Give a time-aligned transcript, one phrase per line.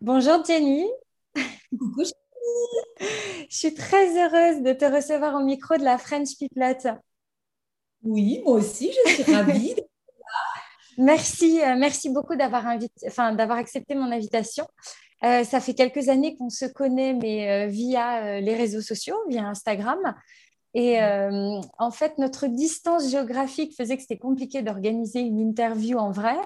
[0.00, 0.86] Bonjour Jenny.
[1.76, 2.04] Coucou.
[3.50, 6.88] Je suis très heureuse de te recevoir au micro de la French Pipelette.
[8.04, 9.74] Oui, moi aussi, je suis ravie.
[10.98, 12.64] merci, euh, merci beaucoup d'avoir
[13.06, 14.68] enfin, accepté mon invitation.
[15.24, 19.48] Euh, ça fait quelques années qu'on se connaît, mais euh, via les réseaux sociaux, via
[19.48, 20.14] Instagram.
[20.74, 26.36] Et en fait, notre distance géographique faisait que c'était compliqué d'organiser une interview en vrai.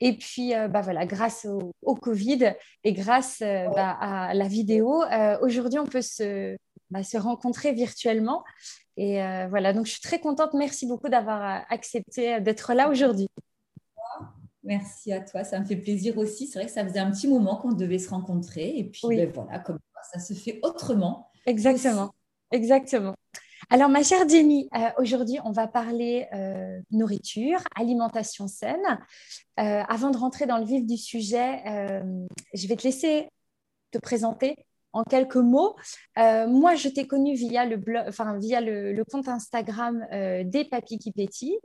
[0.00, 1.46] Et puis, euh, bah voilà, grâce
[1.82, 2.54] au, Covid
[2.84, 6.56] et grâce euh, bah, à la vidéo, euh, aujourd'hui, on peut se,
[6.90, 8.44] bah, se, rencontrer virtuellement.
[8.98, 9.18] Et
[9.50, 10.54] voilà, donc je suis très contente.
[10.54, 13.28] Merci beaucoup d'avoir accepté d'être là aujourd'hui.
[14.62, 16.46] Merci à toi, ça me fait plaisir aussi.
[16.46, 18.78] C'est vrai que ça faisait un petit moment qu'on devait se rencontrer.
[18.78, 21.30] Et puis, ben voilà, comme ça, ça se fait autrement.
[21.44, 22.14] Exactement,
[22.50, 23.14] exactement.
[23.68, 29.00] Alors, ma chère Jenny, euh, aujourd'hui, on va parler euh, nourriture, alimentation saine.
[29.58, 31.64] Euh, avant de rentrer dans le vif du sujet,
[32.54, 33.28] je vais te laisser
[33.90, 34.54] te présenter
[34.92, 35.74] en quelques mots.
[36.16, 40.06] moi, je t'ai connue via le, enfin, via le, compte Instagram
[40.44, 41.58] des Papis qui pétillent.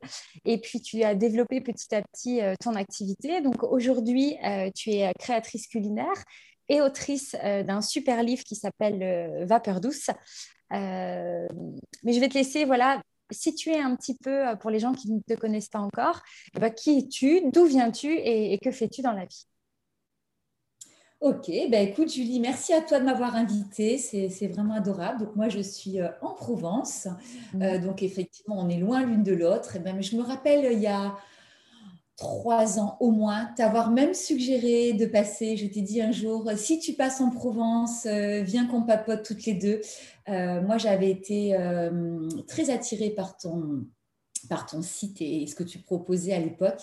[0.44, 3.42] Et puis, tu as développé petit à petit ton activité.
[3.42, 4.38] Donc, aujourd'hui,
[4.74, 6.24] tu es créatrice culinaire
[6.68, 10.10] et autrice d'un super livre qui s'appelle Vapeur douce.
[10.74, 11.48] Euh,
[12.04, 15.12] mais je vais te laisser voilà, situer un petit peu euh, pour les gens qui
[15.12, 16.22] ne te connaissent pas encore.
[16.56, 19.46] Eh ben, qui es-tu D'où viens-tu et, que fais-tu dans la vie?
[21.20, 25.20] Ok, ben écoute Julie, merci à toi de m'avoir invitée, c'est vraiment adorable.
[25.20, 27.08] Donc moi je suis euh, en Provence,
[27.54, 27.78] mmh.
[27.78, 29.76] donc effectivement on est loin l'une de l'autre.
[29.76, 31.16] Et ben, je me rappelle il y a
[32.18, 35.58] trois ans au moins, t'avoir même suggéré de passer.
[35.58, 39.46] Je t'ai dit un jour, si tu passes en Provence, euh, viens qu'on papote toutes
[39.46, 39.82] les deux.
[40.30, 43.86] Euh, moi, j'avais été euh, très attirée par ton,
[44.50, 46.82] par ton site et ce que tu proposais à l'époque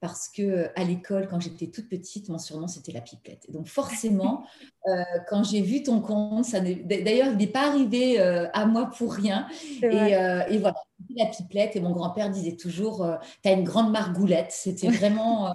[0.00, 3.50] parce que à l'école, quand j'étais toute petite, mon surnom c'était la pipette.
[3.50, 4.44] donc forcément,
[4.88, 8.90] euh, quand j'ai vu ton compte, ça d'ailleurs il n'est pas arrivé euh, à moi
[8.96, 9.46] pour rien.
[9.82, 10.78] Et, euh, et, voilà,
[11.16, 11.76] la pipette.
[11.76, 13.06] Et mon grand-père disait toujours,
[13.42, 14.50] tu as une grande margoulette.
[14.50, 15.54] C'était vraiment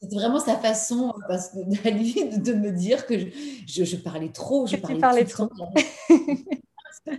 [0.00, 4.66] c'était vraiment sa façon parce que, lui de, me dire que je, je, parlais trop.
[4.66, 5.48] Je parlais, trop.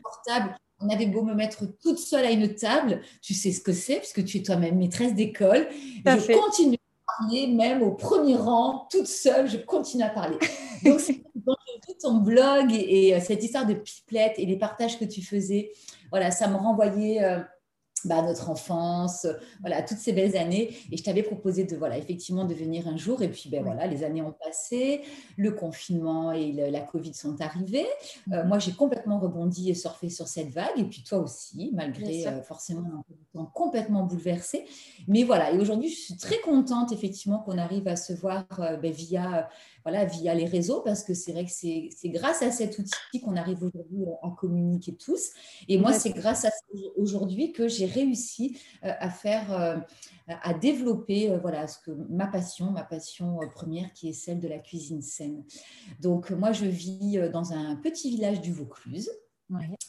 [0.04, 3.72] portable on avait beau me mettre toute seule à une table, tu sais ce que
[3.72, 5.68] c'est, puisque tu es toi-même maîtresse d'école.
[6.06, 10.38] Je continue à parler, même au premier rang, toute seule, je continue à parler.
[10.84, 11.00] Donc,
[11.46, 15.06] quand j'ai vu ton blog et, euh, cette histoire de pipelette et les partages que
[15.06, 15.72] tu faisais,
[16.12, 17.24] voilà, ça me renvoyait.
[17.24, 17.40] Euh,
[18.06, 19.28] bah, notre enfance,
[19.62, 20.76] voilà, toutes ces belles années.
[20.92, 23.22] Et je t'avais proposé de, voilà, effectivement, de venir un jour.
[23.22, 25.02] Et puis, ben, voilà, les années ont passé,
[25.38, 27.88] le confinement et la Covid sont arrivés.
[28.32, 28.48] Euh, mhm.
[28.48, 30.78] moi, j'ai complètement rebondi et surfé sur cette vague.
[30.78, 34.66] Et puis, toi aussi, malgré euh, forcément un temps complètement bouleversé.
[35.08, 38.78] Mais voilà, et aujourd'hui, je suis très contente, effectivement, qu'on arrive à se voir euh,
[38.78, 39.50] ben, via
[39.86, 43.36] voilà, via les réseaux, parce que c'est vrai que c'est grâce à cet outil qu'on
[43.36, 45.30] arrive aujourd'hui à communiquer tous.
[45.68, 46.58] Et moi, c'est grâce à ça
[46.98, 49.78] aujourd'hui que j'ai réussi euh, à faire, euh,
[50.28, 54.48] à développer euh, voilà, ce que, ma passion, ma passion première qui est celle de
[54.48, 55.44] la cuisine saine.
[56.02, 59.12] Donc, moi, je vis dans un petit village du Vaucluse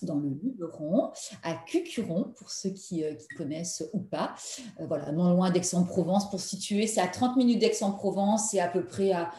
[0.02, 1.12] dans le Luberon,
[1.42, 4.34] à Cucuron, pour ceux qui, euh, connaissent ou pas.
[4.80, 6.86] Euh, voilà, non loin d'Aix-en-Provence pour situer.
[6.86, 9.30] C'est à 30 minutes d'Aix-en-Provence et à peu près à,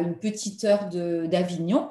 [0.00, 1.88] une petite heure d'Avignon.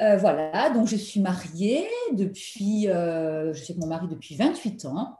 [0.00, 5.16] Euh, voilà, donc je suis mariée depuis, je sais que mon mari depuis 28 ans.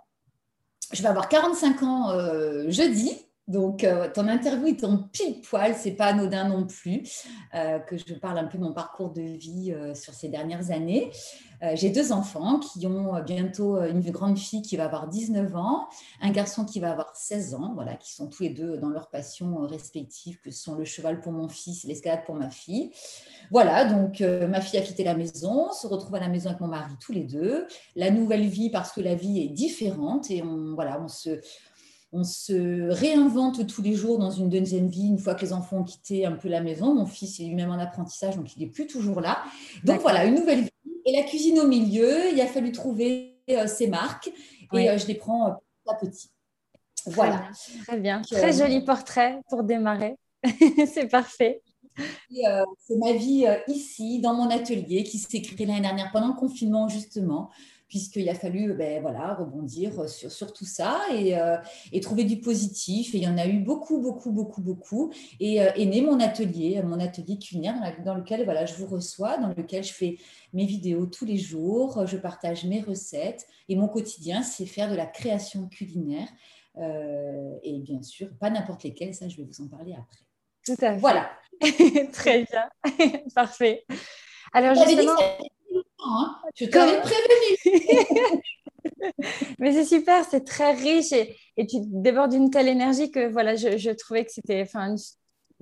[0.92, 3.12] Je vais avoir 45 ans jeudi.
[3.48, 8.38] Donc, ton interview est en pile poil, c'est pas anodin non plus, que je parle
[8.38, 11.10] un peu de mon parcours de vie sur ces dernières années.
[11.62, 15.06] Euh, j'ai deux enfants qui ont euh, bientôt euh, une grande fille qui va avoir
[15.06, 15.86] 19 ans,
[16.20, 19.10] un garçon qui va avoir 16 ans, voilà, qui sont tous les deux dans leurs
[19.10, 22.90] passions respectives, que sont le cheval pour mon fils et l'escalade pour ma fille.
[23.50, 26.68] Voilà, donc ma fille a quitté la maison, se retrouve à la maison avec mon
[26.68, 27.66] mari tous les deux.
[27.96, 31.40] La nouvelle vie, parce que la vie est différente et on, voilà, on se
[32.12, 35.78] on se réinvente tous les jours dans une deuxième vie une fois que les enfants
[35.78, 36.94] ont quitté un peu la maison.
[36.94, 39.42] Mon fils est lui-même en apprentissage, donc il n'est plus toujours là.
[39.84, 40.70] Donc voilà, une nouvelle vie
[41.06, 44.30] et la cuisine au milieu, il a fallu trouver euh, ses marques
[44.72, 46.30] et euh, je les prends euh, petit à petit.
[47.06, 47.48] Voilà.
[47.86, 48.22] Très bien.
[48.22, 50.16] Très, joli portrait pour démarrer.
[50.92, 51.62] c'est parfait.
[52.30, 56.88] c'est ma vie ici, dans mon atelier, qui s'est créée l'année dernière pendant le confinement,
[56.88, 57.50] justement
[57.92, 61.58] puisqu'il a fallu ben, voilà, rebondir sur, sur tout ça et, euh,
[61.92, 63.14] et, trouver du positif.
[63.14, 65.12] Et il y en a eu beaucoup, beaucoup, beaucoup, beaucoup.
[65.40, 69.36] Et euh, est né mon atelier, mon atelier culinaire dans lequel voilà, je vous reçois,
[69.36, 70.16] dans lequel je fais
[70.54, 73.46] mes vidéos tous les jours, je partage mes recettes.
[73.68, 76.28] Et mon quotidien, c'est faire de la création culinaire.
[76.78, 80.24] Euh, et bien sûr, pas n'importe lesquelles, ça, je vais vous en parler après.
[80.64, 80.96] Tout à fait.
[80.96, 81.30] Voilà.
[82.14, 82.70] Très bien,
[83.34, 83.84] parfait.
[84.54, 85.12] Alors justement,
[86.04, 86.36] hein.
[86.54, 88.42] je t'avais prévenu.
[89.58, 93.54] Mais c'est super, c'est très riche et, et tu débordes d'une telle énergie que voilà,
[93.56, 94.96] je, je trouvais que c'était une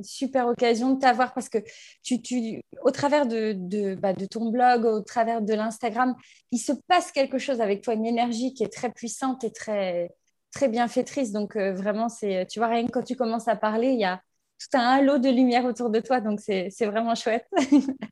[0.02, 1.58] super occasion de t'avoir parce que
[2.02, 6.14] tu, tu, au travers de, de, bah, de, ton blog, au travers de l'Instagram,
[6.50, 10.10] il se passe quelque chose avec toi, une énergie qui est très puissante et très,
[10.52, 11.32] très bienfaitrice.
[11.32, 14.04] Donc euh, vraiment, c'est, tu vois, rien que quand tu commences à parler, il y
[14.04, 14.20] a
[14.60, 17.46] tout un halo de lumière autour de toi, donc c'est vraiment chouette.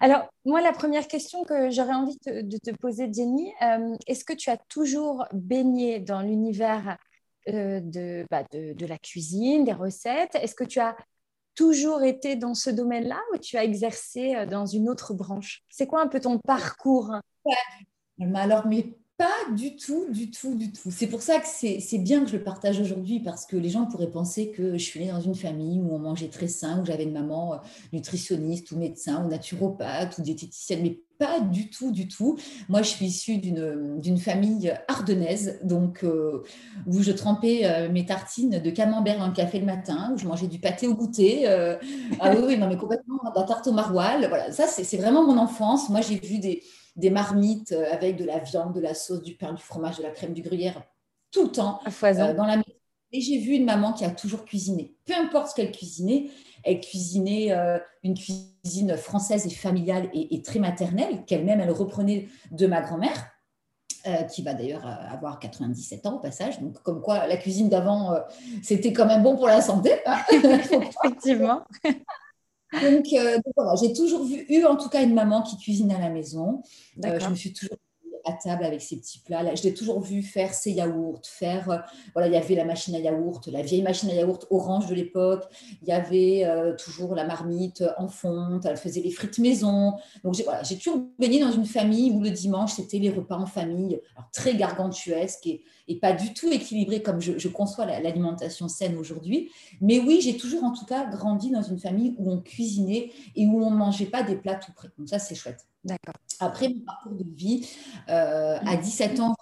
[0.00, 4.32] Alors, moi, la première question que j'aurais envie de te poser, Jenny, euh, est-ce que
[4.32, 6.98] tu as toujours baigné dans l'univers
[7.48, 10.34] euh, de, bah, de, de, la cuisine, des recettes?
[10.34, 10.96] Est-ce que tu as
[11.54, 15.62] toujours été dans ce domaine-là ou tu as exercé euh, dans une autre branche?
[15.68, 17.12] C'est quoi un peu ton parcours?
[18.34, 20.90] Alors, mes pas du tout, du tout, du tout.
[20.90, 23.86] C'est pour ça que c'est bien que je le partage aujourd'hui parce que les gens
[23.86, 26.84] pourraient penser que je suis née dans une famille où on mangeait très sain, où
[26.84, 27.56] j'avais une maman euh,
[27.92, 32.36] nutritionniste ou médecin ou naturopathe ou diététicienne, mais pas du tout, du tout.
[32.68, 36.42] Moi, je suis issue d'une famille ardennaise, donc euh,
[36.88, 40.26] où je trempais euh, mes tartines de camembert dans le café le matin, où je
[40.26, 41.46] mangeais du pâté au goûter.
[41.46, 44.26] ah oui, mais complètement, la tarte au maroilles.
[44.28, 45.90] Voilà, ça, c'est vraiment mon enfance.
[45.90, 46.64] Moi, j'ai vu des
[46.96, 50.02] des marmites euh, avec de la viande, de la sauce, du pain, du fromage, de
[50.02, 50.82] la crème, du gruyère,
[51.30, 52.68] tout le temps euh, dans la maison.
[53.14, 54.94] Et j'ai vu une maman qui a toujours cuisiné.
[55.04, 56.30] Peu importe ce qu'elle cuisinait,
[56.64, 62.66] elle cuisinait euh, une cuisine française et familiale et, très maternelle, qu'elle-même, elle reprenait de
[62.66, 63.28] ma grand-mère.
[64.32, 66.58] qui va d'ailleurs avoir 97 ans au passage.
[66.60, 68.16] Donc, comme quoi, la cuisine d'avant,
[68.62, 69.92] c'était quand même bon pour la santé.
[70.06, 70.18] Hein.
[72.74, 72.90] Euh,
[73.36, 76.08] donc, voilà, j'ai toujours vu, eu en tout cas une maman qui cuisine à la
[76.08, 76.62] maison.
[77.04, 77.76] Euh, je me suis toujours
[78.24, 79.42] à table avec ses petits plats.
[79.42, 81.70] Là, je l'ai toujours vu faire ses yaourts, faire.
[81.70, 81.78] Euh,
[82.14, 84.94] voilà, il y avait la machine à yaourt, la vieille machine à yaourt orange de
[84.94, 85.44] l'époque.
[85.82, 86.46] Il y avait
[86.76, 88.64] toujours la marmite en fonte.
[88.66, 89.94] Elle faisait les frites maison.
[90.24, 94.00] Donc j'ai toujours baigné dans une famille où le dimanche c'était les repas en famille,
[94.16, 95.62] alors très gargantuesques et,
[96.00, 99.50] pas du tout équilibré comme je, conçois l'alimentation saine aujourd'hui.
[99.82, 103.46] Mais oui, j'ai toujours en tout cas grandi dans une famille où on cuisinait et
[103.46, 104.88] où on ne mangeait pas des plats tout prêts.
[104.96, 105.66] Donc ça, c'est chouette.
[105.84, 106.14] D'accord.
[106.38, 107.68] Après mon parcours de vie,
[108.08, 109.34] euh, à 17 ans,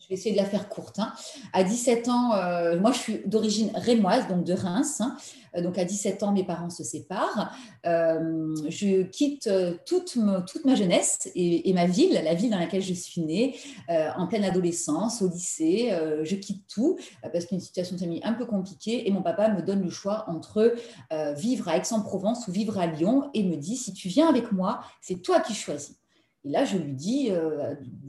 [0.00, 0.98] je vais essayer de la faire courte.
[0.98, 1.12] Hein.
[1.52, 5.00] À 17 ans, euh, moi je suis d'origine rémoise, donc de Reims.
[5.00, 5.16] Hein.
[5.54, 7.54] Euh, donc à 17 ans, mes parents se séparent.
[7.86, 9.50] Euh, je quitte
[9.86, 13.56] toute, toute ma jeunesse et, ma ville, la ville dans laquelle je suis née,
[13.88, 15.90] en pleine adolescence, au lycée.
[16.22, 16.98] je quitte tout
[17.32, 20.24] parce qu'une situation de famille un peu compliquée et mon papa me donne le choix
[20.28, 20.74] entre
[21.36, 24.80] vivre à Aix-en-Provence ou vivre à Lyon et me dit si tu viens avec moi,
[25.00, 26.01] c'est toi qui choisis.
[26.44, 27.30] Et là, je lui dis,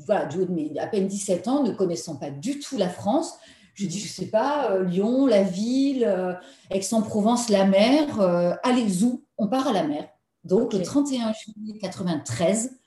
[0.06, 2.90] voilà, du haut de mes à peine 17 ans, ne connaissant pas du tout la
[2.90, 3.38] France,
[3.76, 6.34] je dis, je sais pas, euh, Lyon, la ville, euh,
[6.70, 10.08] Aix-en-Provence, la mer, euh, allez où On part à la mer.
[10.44, 12.78] Donc, le 31 juillet 93,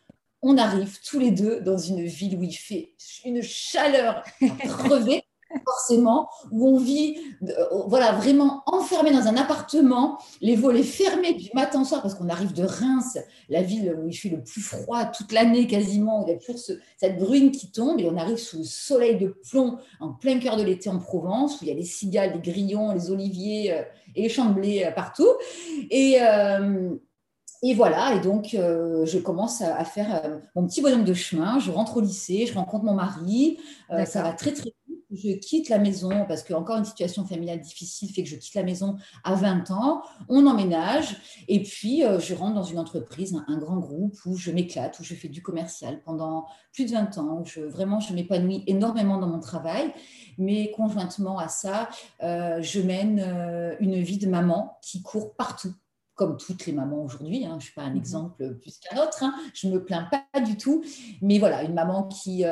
[0.42, 2.94] on arrive tous les deux dans une ville où il fait
[3.24, 4.22] une chaleur
[4.60, 5.24] crevée
[5.64, 11.50] forcément, où on vit euh, voilà, vraiment enfermé dans un appartement, les volets fermés du
[11.54, 13.18] matin au soir, parce qu'on arrive de Reims,
[13.48, 16.38] la ville où il fait le plus froid toute l'année quasiment, où il y a
[16.38, 16.60] toujours
[16.96, 20.56] cette bruine qui tombe, et on arrive sous le soleil de plomb en plein cœur
[20.56, 23.82] de l'été en Provence, où il y a les cigales, les grillons, les oliviers euh,
[24.14, 25.28] et les blé euh, partout.
[25.90, 26.18] Et,
[27.62, 31.58] et voilà, et donc je commence à, faire mon petit bonhomme de chemin.
[31.58, 33.58] Je rentre au lycée, je rencontre mon mari.
[34.04, 34.72] ça va très très
[35.12, 38.64] je quitte la maison parce qu'encore une situation familiale difficile fait que je quitte la
[38.64, 40.02] maison à 20 ans.
[40.28, 41.16] On emménage
[41.48, 45.04] et puis euh, je rentre dans une entreprise, un, grand groupe où je m'éclate, où
[45.04, 47.40] je fais du commercial pendant plus de 20 ans.
[47.40, 49.92] Où je, vraiment, je m'épanouis énormément dans mon travail.
[50.38, 51.88] Mais conjointement à ça,
[52.22, 55.72] euh, je mène euh, une vie de maman qui court partout
[56.14, 57.44] comme toutes les mamans aujourd'hui.
[57.44, 57.50] Hein.
[57.50, 59.22] je ne suis pas un mmh exemple plus qu'un autre.
[59.22, 59.34] Hein.
[59.52, 60.82] je ne me plains pas du tout.
[61.20, 62.42] Mais voilà, une maman qui,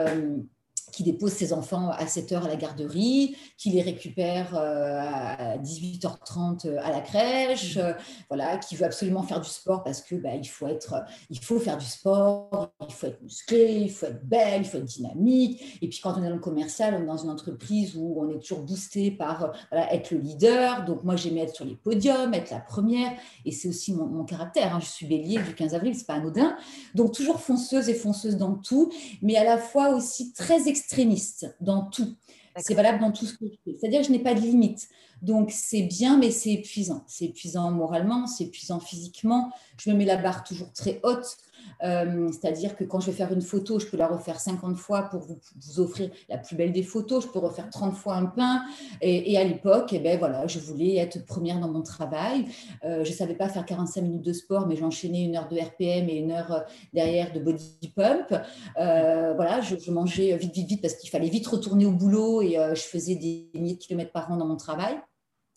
[0.94, 5.58] qui dépose ses enfants à 7 heures à la garderie, qui les récupère euh, à
[5.58, 7.92] 18h30 euh, à la crèche, euh,
[8.28, 11.58] voilà, qui veut absolument faire du sport parce que bah, il faut être, il faut
[11.58, 15.80] faire du sport, il faut être musclé, il faut être belle, il faut être dynamique.
[15.82, 18.30] Et puis quand on est dans le commercial, on est dans une entreprise où on
[18.30, 20.84] est toujours boosté par être le leader.
[20.84, 23.12] Donc moi j'aime être sur les podiums, être la première,
[23.44, 24.74] et c'est aussi mon, caractère.
[24.74, 24.80] Hein.
[24.80, 26.56] Je suis bélier du 15 avril, c'est pas anodin.
[26.94, 31.56] Donc toujours fonceuse et fonceuse dans tout, mais à la fois aussi très extrêmement extrémiste
[31.60, 32.14] dans tout.
[32.58, 33.76] C'est valable dans tout ce que je fais.
[33.78, 34.86] C'est-à-dire que je n'ai pas de limite.
[35.22, 37.02] Donc c'est bien, mais c'est épuisant.
[37.08, 39.50] C'est épuisant moralement, c'est épuisant physiquement.
[39.78, 41.36] Je me mets la barre toujours très haute.
[41.82, 45.02] Euh, c'est-à-dire que quand je vais faire une photo, je peux la refaire 50 fois
[45.02, 45.38] pour vous,
[45.78, 47.24] offrir la plus belle des photos.
[47.24, 48.62] Je peux refaire 30 fois un pain.
[49.00, 52.46] Et, à l'époque, eh ben, voilà, je voulais être première dans mon travail.
[52.84, 55.58] Euh, je ne savais pas faire 45 minutes de sport, mais j'enchaînais une heure de
[55.58, 58.34] RPM et une heure derrière de body pump.
[58.76, 62.56] voilà, je, je, mangeais vite, vite, vite parce qu'il fallait vite retourner au boulot et
[62.74, 64.96] je faisais des milliers de kilomètres par an dans mon travail.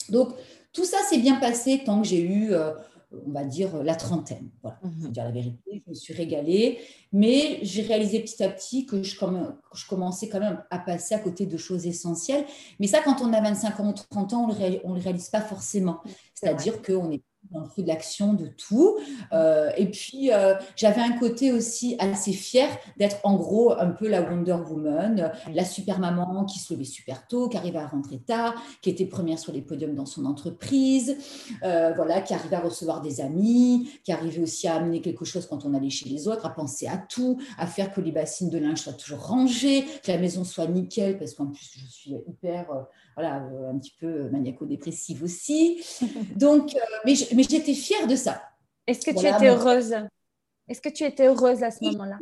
[0.09, 0.29] Donc,
[0.73, 2.71] tout ça s'est bien passé tant que j'ai eu, euh,
[3.11, 4.49] on va dire, la trentaine.
[4.61, 5.11] Voilà, mhm.
[5.11, 6.79] dire la vérité, je me suis régalée.
[7.13, 11.19] Mais j'ai réalisé petit à petit que je, je, commençais quand même à passer à
[11.19, 12.45] côté de choses essentielles.
[12.79, 15.41] Mais ça, quand on a 25 ans ou 30 ans, on ne le, réalise pas
[15.41, 15.99] forcément.
[16.33, 18.97] C'est-à-dire qu'on est dans le feu de l'action, de tout.
[19.33, 24.07] Euh, et puis, euh, j'avais un côté aussi assez fier d'être en gros un peu
[24.07, 28.19] la Wonder Woman, la super maman qui se levait super tôt, qui arrivait à rentrer
[28.19, 31.17] tard, qui était première sur les podiums dans son entreprise,
[31.63, 35.45] euh, voilà, qui arrivait à recevoir des amis, qui arrivait aussi à amener quelque chose
[35.45, 38.49] quand on allait chez les autres, à penser à tout, à faire que les bassines
[38.49, 42.15] de linge soient toujours rangées, que la maison soit nickel, parce qu'en plus, je suis
[42.27, 42.67] hyper
[43.17, 45.83] voilà, euh, un petit peu maniaco-dépressive aussi.
[46.35, 48.43] Donc, euh, mais j'étais fière de ça.
[48.85, 49.95] Est-ce que tu étais heureuse?
[50.69, 52.19] Est-ce que tu étais heureuse à ce moment-là?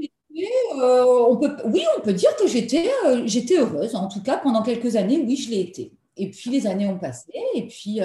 [0.80, 2.90] euh, on peut, Oui, on peut dire que j'étais
[3.26, 3.94] j'étais heureuse.
[3.94, 5.92] En tout cas, pendant quelques années, oui, je l'ai été.
[6.16, 8.00] Et puis les années ont passé, et puis,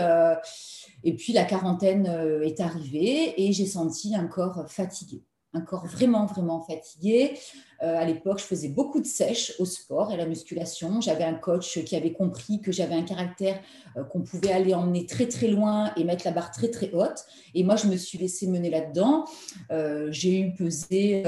[1.04, 2.06] et puis la quarantaine
[2.42, 7.38] est arrivée, et j'ai senti un corps fatigué un corps vraiment, vraiment fatigué.
[7.82, 11.00] Euh, à l'époque, je faisais beaucoup de sèche au sport et à la musculation.
[11.00, 13.60] J'avais un coach qui avait compris que j'avais un caractère
[13.96, 17.24] euh, qu'on pouvait aller emmener très, très loin et mettre la barre très, très haute.
[17.54, 19.24] Et moi, je me suis laissée mener là-dedans.
[19.70, 21.22] Euh, j'ai eu pesé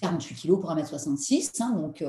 [0.00, 1.62] 48 kilos pour 1m66.
[1.62, 2.02] Hein, donc,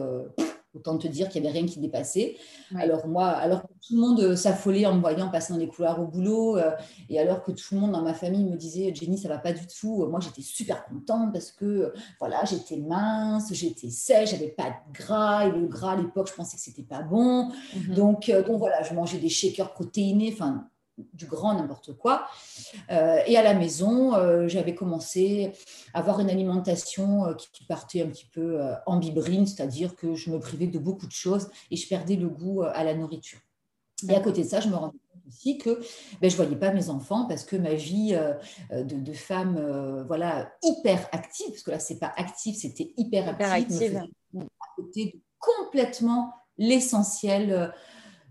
[0.75, 2.35] Autant te dire qu'il n'y avait rien qui dépassait.
[2.75, 6.01] Alors moi, alors que tout le monde s'affolait en me voyant passer dans les couloirs
[6.01, 6.71] au boulot, euh,
[7.09, 9.53] et alors que tout le monde dans ma famille me disait Jenny, ça va pas
[9.53, 10.05] du tout.
[10.07, 15.47] Moi, j'étais super contente parce que voilà, j'étais mince, j'étais sèche, j'avais pas de gras,
[15.47, 17.51] et le gras à l'époque, je pensais que c'était pas bon.
[17.75, 17.95] Mhm.
[17.95, 20.31] Donc, euh, donc voilà, je mangeais des shakers protéinés.
[20.33, 22.27] Enfin, du grand n'importe quoi.
[22.91, 25.51] Euh, et à la maison, euh, j'avais commencé
[25.93, 30.29] à avoir une alimentation euh, qui, partait un petit peu en bibrine, c'est-à-dire que je
[30.29, 33.39] me privais de beaucoup de choses et je perdais le goût à la nourriture.
[34.09, 35.79] Et à côté de ça, je me rendais compte aussi que
[36.19, 38.19] ben, je ne voyais pas mes enfants parce que ma vie
[38.71, 44.03] de, femme voilà, hyper active, parce que là, ce n'est pas active, c'était hyper, active,
[44.35, 47.73] à côté de complètement l'essentiel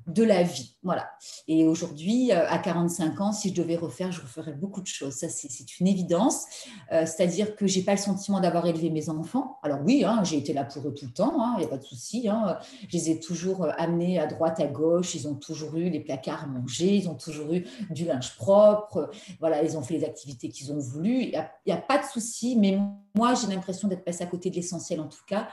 [0.07, 0.77] de la vie.
[0.83, 1.11] Voilà.
[1.47, 5.15] Et aujourd'hui, euh, à 45 ans, si je devais refaire, je referais beaucoup de choses.
[5.15, 6.47] Ça, c'est une évidence.
[6.91, 9.59] Euh, c'est-à-dire que j'ai pas le sentiment d'avoir élevé mes enfants.
[9.63, 11.69] Alors oui, hein, j'ai été là pour eux tout le temps, il hein, n'y a
[11.69, 12.29] pas de souci.
[12.29, 12.59] Hein.
[12.89, 15.15] Je les ai toujours euh, amenés à droite, à gauche.
[15.15, 19.11] Ils ont toujours eu les placards à manger, ils ont toujours eu du linge propre.
[19.39, 21.23] Voilà, ils ont fait les activités qu'ils ont voulu.
[21.23, 22.79] Il n'y a, pas de souci, mais
[23.15, 25.49] moi, j'ai l'impression d'être passée à côté de l'essentiel en tout cas,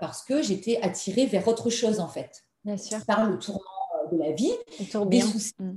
[0.00, 2.44] parce que j'étais attirée vers autre chose en fait.
[2.64, 3.04] Bien sûr.
[3.06, 3.77] Par le tournant
[4.12, 4.52] de la vie,
[5.06, 5.76] des soucis mm.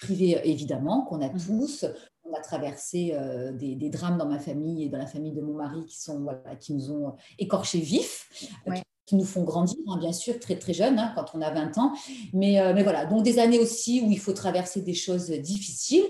[0.00, 1.38] privés évidemment qu'on a mm.
[1.38, 1.86] tous.
[2.28, 5.54] On a traversé euh, des, drames dans ma famille et dans la famille de mon
[5.54, 8.72] mari qui, sont, voilà, qui nous ont écorchés vifs, euh,
[9.04, 11.78] qui nous font grandir, hein, bien sûr, très très jeunes, hein, quand on a 20
[11.78, 11.92] ans.
[12.32, 16.04] Mais, euh, mais voilà, donc des années aussi où il faut traverser des choses difficiles.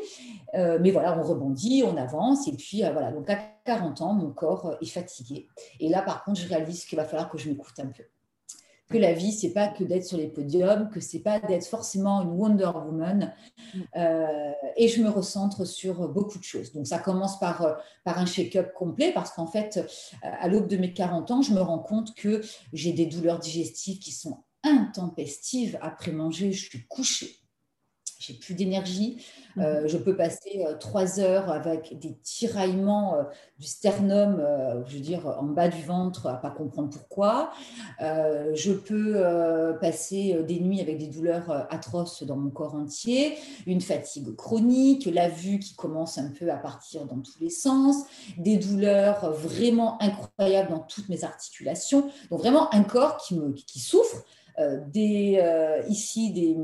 [0.54, 2.48] mais voilà, on rebondit, on avance.
[2.48, 5.48] Et puis voilà, donc à 40 ans, mon corps est fatigué.
[5.80, 8.04] Et là, par contre, je réalise qu'il va falloir que je m'écoute un peu
[8.88, 12.22] que la vie, c'est pas que d'être sur les podiums, que c'est pas d'être forcément
[12.22, 13.32] une Wonder Woman.
[13.74, 13.80] Mm.
[13.96, 16.72] Euh, et je me recentre sur beaucoup de choses.
[16.72, 17.74] Donc ça commence par, euh,
[18.04, 21.52] par un shake-up complet parce qu'en fait, euh, à l'aube de mes 40 ans, je
[21.52, 25.78] me rends compte que j'ai des douleurs digestives qui sont intempestives.
[25.82, 27.36] Après manger, je suis couchée
[28.18, 29.24] j'ai plus d'énergie.
[29.56, 29.64] Mhm.
[29.64, 33.22] Euh, je peux passer euh, trois heures avec des tiraillements euh,
[33.58, 34.44] du sternum,
[34.86, 37.50] je veux dire, en bas du ventre, à pas comprendre pourquoi.
[38.00, 39.22] je peux
[39.80, 45.30] passer des nuits avec des douleurs atroces dans mon corps entier, une fatigue chronique, la
[45.30, 47.96] vue qui commence un peu à partir dans tous les sens,
[48.36, 52.10] des douleurs vraiment incroyables dans toutes mes articulations.
[52.30, 54.22] Donc vraiment un corps qui, me, qui souffre
[54.86, 56.56] des, euh, ici des,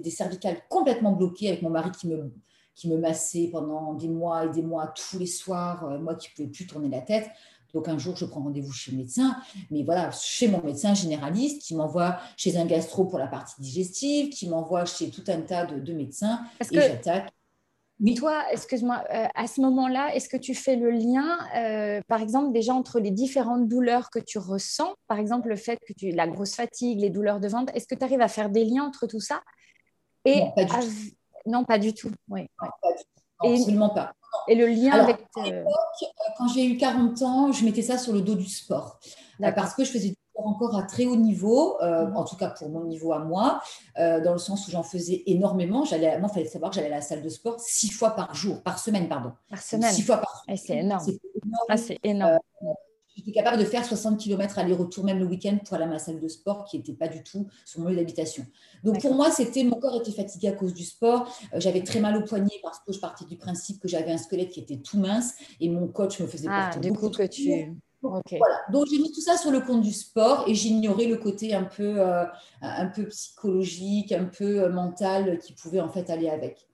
[0.00, 2.32] des, cervicales complètement bloquées avec mon mari qui me,
[2.74, 6.28] qui me massait pendant des mois et des mois tous les soirs, euh, moi qui
[6.28, 7.28] ne pouvais plus tourner la tête.
[7.74, 9.36] Donc un jour, je prends rendez-vous chez le médecin,
[9.70, 14.28] mais voilà, chez mon médecin généraliste qui m'envoie chez un gastro pour la partie digestive,
[14.28, 17.32] qui m'envoie chez tout un tas de, de médecins, et j'attaque
[18.00, 22.20] mais Toi, excuse-moi, euh, à ce moment-là, est-ce que tu fais le lien, euh, par
[22.20, 26.10] exemple, déjà entre les différentes douleurs que tu ressens, par exemple le fait que tu
[26.10, 28.84] la grosse fatigue, les douleurs de ventre, est-ce que tu arrives à faire des liens
[28.84, 29.40] entre tout ça?
[30.24, 31.16] Et non, pas du tout.
[31.46, 32.10] Non, pas du tout.
[32.28, 32.48] Oui,
[33.38, 34.14] absolument pas.
[34.48, 35.16] Et le lien avec.
[35.36, 35.72] À l'époque,
[36.02, 38.98] euh, quand j'ai eu 40 ans, je mettais ça sur le dos du sport.
[39.40, 42.16] parce que je faisais du sport encore à très haut niveau, mhm.
[42.16, 43.60] en tout cas pour mon niveau à moi,
[43.96, 45.84] dans le sens où j'en faisais énormément.
[45.84, 48.34] J'allais, moi, il fallait savoir que j'allais à la salle de sport six fois par
[48.34, 49.32] jour, par semaine, pardon.
[49.48, 49.92] Par semaine.
[49.92, 50.58] Six fois par semaine.
[50.58, 51.06] c'est énorme.
[51.68, 52.38] Ah, c'est énorme
[53.16, 56.20] j'étais capable de faire 60 km aller-retour, même le week-end, pour aller à ma salle
[56.20, 58.46] de sport qui n'était pas du tout sur mon lieu d'habitation.
[58.84, 61.28] Donc pour moi, c'était mon corps était fatigué à cause du sport.
[61.54, 64.18] Euh, j'avais très mal au poignet parce que je partais du principe que j'avais un
[64.18, 67.26] squelette qui était tout mince et mon coach me faisait ah, porter du coup que
[67.26, 68.60] tu Voilà.
[68.72, 71.64] Donc j'ai mis tout ça sur le compte du sport et j'ignorais le côté un
[71.64, 72.24] peu, euh,
[72.60, 76.66] un peu psychologique, un peu euh, mental qui pouvait en fait aller avec.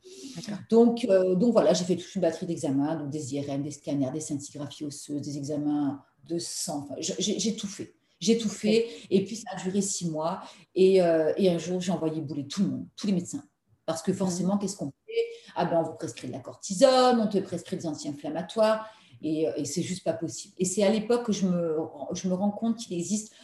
[0.70, 1.06] Donc,
[1.36, 4.86] donc voilà, j'ai fait toute une batterie d'examens, donc des IRM, des scanners, des scintigraphies
[4.86, 6.88] osseuses, des examens de sang.
[6.98, 7.94] j'ai tout fait.
[8.20, 8.86] J'ai tout fait.
[9.10, 10.42] Et puis, ça a duré six mois.
[10.74, 13.44] Et, euh, et un jour, j'ai envoyé bouler tout le monde, tous les médecins.
[13.86, 14.58] Parce que forcément, mmh.
[14.58, 15.24] qu'est-ce qu'on fait?
[15.54, 18.86] Ah ben, on vous prescrit de la cortisone, on te prescrit des anti-inflammatoires.
[19.22, 20.54] Et, et c'est juste pas possible.
[20.58, 21.76] Et c'est à l'époque que je me,
[22.12, 23.34] je me rends compte qu'il existe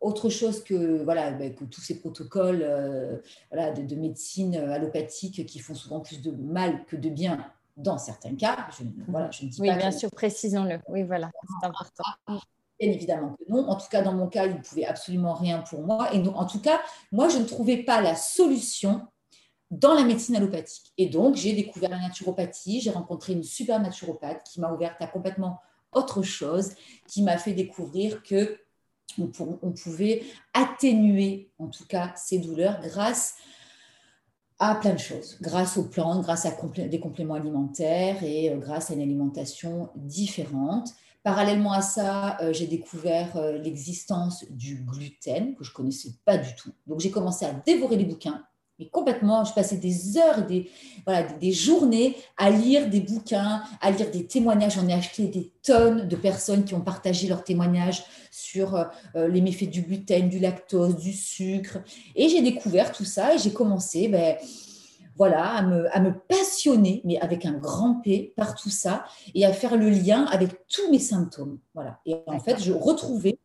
[0.00, 3.18] autre chose que, voilà, ben, que tous ces protocoles euh,
[3.50, 7.98] voilà, de, de, médecine allopathique qui font souvent plus de mal que de bien dans
[7.98, 8.68] certains cas.
[8.78, 10.80] Je, voilà, je ne dis oui, bien sûr, précisons-le.
[10.88, 11.30] Oui, voilà,
[11.60, 12.04] c'est important.
[12.78, 13.68] Bien évidemment que non.
[13.68, 16.12] En tout cas, dans mon cas, il ne pouvait absolument rien pour moi.
[16.12, 16.80] Et donc, en tout cas,
[17.10, 19.06] moi, je ne trouvais pas la solution
[19.70, 20.92] dans la médecine allopathique.
[20.98, 22.80] Et donc, j'ai découvert la naturopathie.
[22.80, 25.60] J'ai rencontré une super naturopathe qui m'a ouverte à complètement
[25.92, 26.72] autre chose,
[27.08, 28.58] qui m'a fait découvrir que
[29.18, 33.34] on, pouvait atténuer, en tout cas, ces douleurs grâce
[34.58, 36.54] à plein de choses, grâce aux plantes, grâce à
[36.88, 40.90] des compléments alimentaires et euh, grâce à une alimentation différente.
[41.22, 46.54] Parallèlement à ça, euh, j'ai découvert euh, l'existence du gluten que je connaissais pas du
[46.54, 46.72] tout.
[46.86, 48.44] Donc j'ai commencé à dévorer les bouquins
[48.78, 50.70] mais complètement, je passais des heures, des,
[51.06, 54.74] voilà, des, journées à lire des bouquins, à lire des témoignages.
[54.74, 58.84] J'en ai acheté des tonnes de personnes qui ont partagé leurs témoignages sur euh,
[59.16, 61.78] euh, les méfaits du gluten, du lactose, du sucre.
[62.14, 64.36] Et j'ai découvert tout ça et j'ai commencé ben,
[65.16, 69.46] voilà, à me, à me passionner, mais avec un grand P, par tout ça et
[69.46, 71.58] à faire le lien avec tous mes symptômes.
[71.74, 72.00] Voilà.
[72.04, 73.38] Et en fait, je retrouvais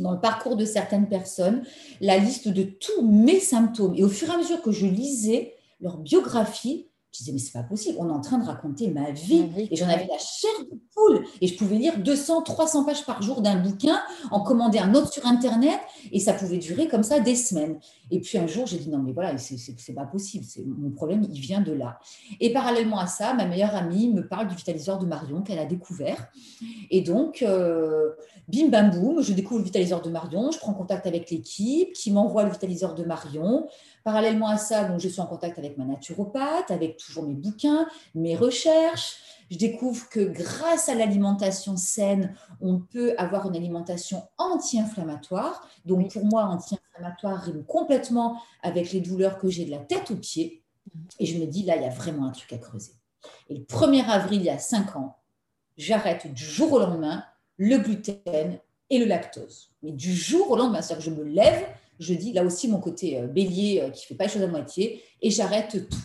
[0.00, 1.62] dans le parcours de certaines personnes
[2.00, 3.94] la liste de tous mes symptômes.
[3.96, 7.52] Et au fur et à mesure que je lisais leur biographie, je disais, mais c'est
[7.52, 9.46] pas possible, on est en train de raconter ma vie.
[9.70, 11.26] Et j'en avais la chair de poule.
[11.42, 14.00] Et je pouvais lire 200, 300 pages par jour d'un bouquin,
[14.30, 15.78] en commander un autre sur Internet,
[16.10, 17.78] et ça pouvait durer comme ça des semaines.
[18.12, 21.40] Et puis un jour, j'ai dit, non, mais voilà, c'est pas possible, mon problème, il
[21.40, 21.98] vient de là.
[22.40, 25.64] Et parallèlement à ça, ma meilleure amie me parle du vitaliseur de Marion qu'elle a
[25.64, 26.30] découvert.
[26.90, 28.10] Et donc, euh,
[28.48, 32.10] bim bam boum, je découvre le vitaliseur de Marion, je prends contact avec l'équipe qui
[32.10, 33.66] m'envoie le vitaliseur de Marion.
[34.04, 37.86] Parallèlement à ça, donc, je suis en contact avec ma naturopathe, avec toujours mes bouquins,
[38.14, 39.16] mes recherches.
[39.52, 45.68] Je découvre que grâce à l'alimentation saine, on peut avoir une alimentation anti-inflammatoire.
[45.84, 50.16] Donc pour moi, anti-inflammatoire rime complètement avec les douleurs que j'ai de la tête aux
[50.16, 50.62] pieds.
[51.18, 52.92] Et je me dis, là, il y a vraiment un truc à creuser.
[53.50, 55.18] Et le 1er avril, il y a 5 ans,
[55.76, 57.22] j'arrête du jour au lendemain
[57.58, 59.70] le gluten et le lactose.
[59.82, 61.62] Mais du jour au lendemain, c'est-à-dire que je me lève,
[62.00, 64.46] je dis là aussi mon côté euh, bélier euh, qui fait pas les choses à
[64.46, 65.98] moitié et j'arrête tout.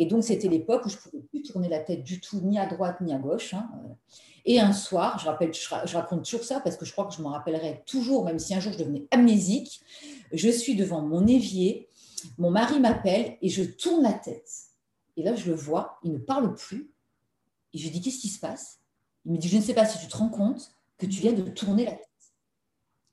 [0.00, 2.64] Et donc c'était l'époque où je pouvais plus tourner la tête du tout, ni à
[2.64, 3.52] droite ni à gauche.
[3.52, 3.70] Hein.
[4.46, 7.20] Et un soir, je, rappelle, je raconte toujours ça parce que je crois que je
[7.20, 9.82] m'en rappellerai toujours, même si un jour je devenais amnésique.
[10.32, 11.90] Je suis devant mon évier,
[12.38, 14.50] mon mari m'appelle et je tourne la tête.
[15.18, 16.90] Et là, je le vois, il ne parle plus.
[17.74, 18.80] Et je lui dis Qu'est-ce qui se passe?
[19.26, 21.34] Il me dit Je ne sais pas si tu te rends compte que tu viens
[21.34, 22.08] de tourner la tête.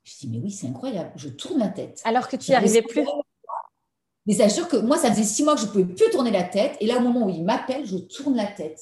[0.04, 1.12] Je dis, mais oui, c'est incroyable.
[1.16, 2.00] Je tourne la tête.
[2.04, 3.04] Alors que tu n'y arrivais plus.
[4.28, 6.30] Mais ça sûr que moi, ça faisait six mois que je ne pouvais plus tourner
[6.30, 6.76] la tête.
[6.80, 8.78] Et là, au moment où il m'appelle, je tourne la tête.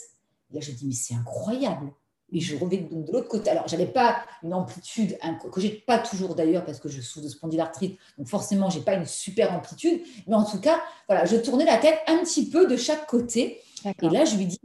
[0.50, 1.92] Et là, je dis, mais c'est incroyable.
[2.32, 3.50] Et je reviens de l'autre côté.
[3.50, 5.16] Alors, je n'avais pas une amplitude,
[5.52, 7.96] que je n'ai pas toujours d'ailleurs, parce que je souffre de spondylarthrite.
[8.18, 10.00] Donc, forcément, je n'ai pas une super amplitude.
[10.26, 13.62] Mais en tout cas, voilà, je tournais la tête un petit peu de chaque côté.
[14.02, 14.60] Et là, je lui dis,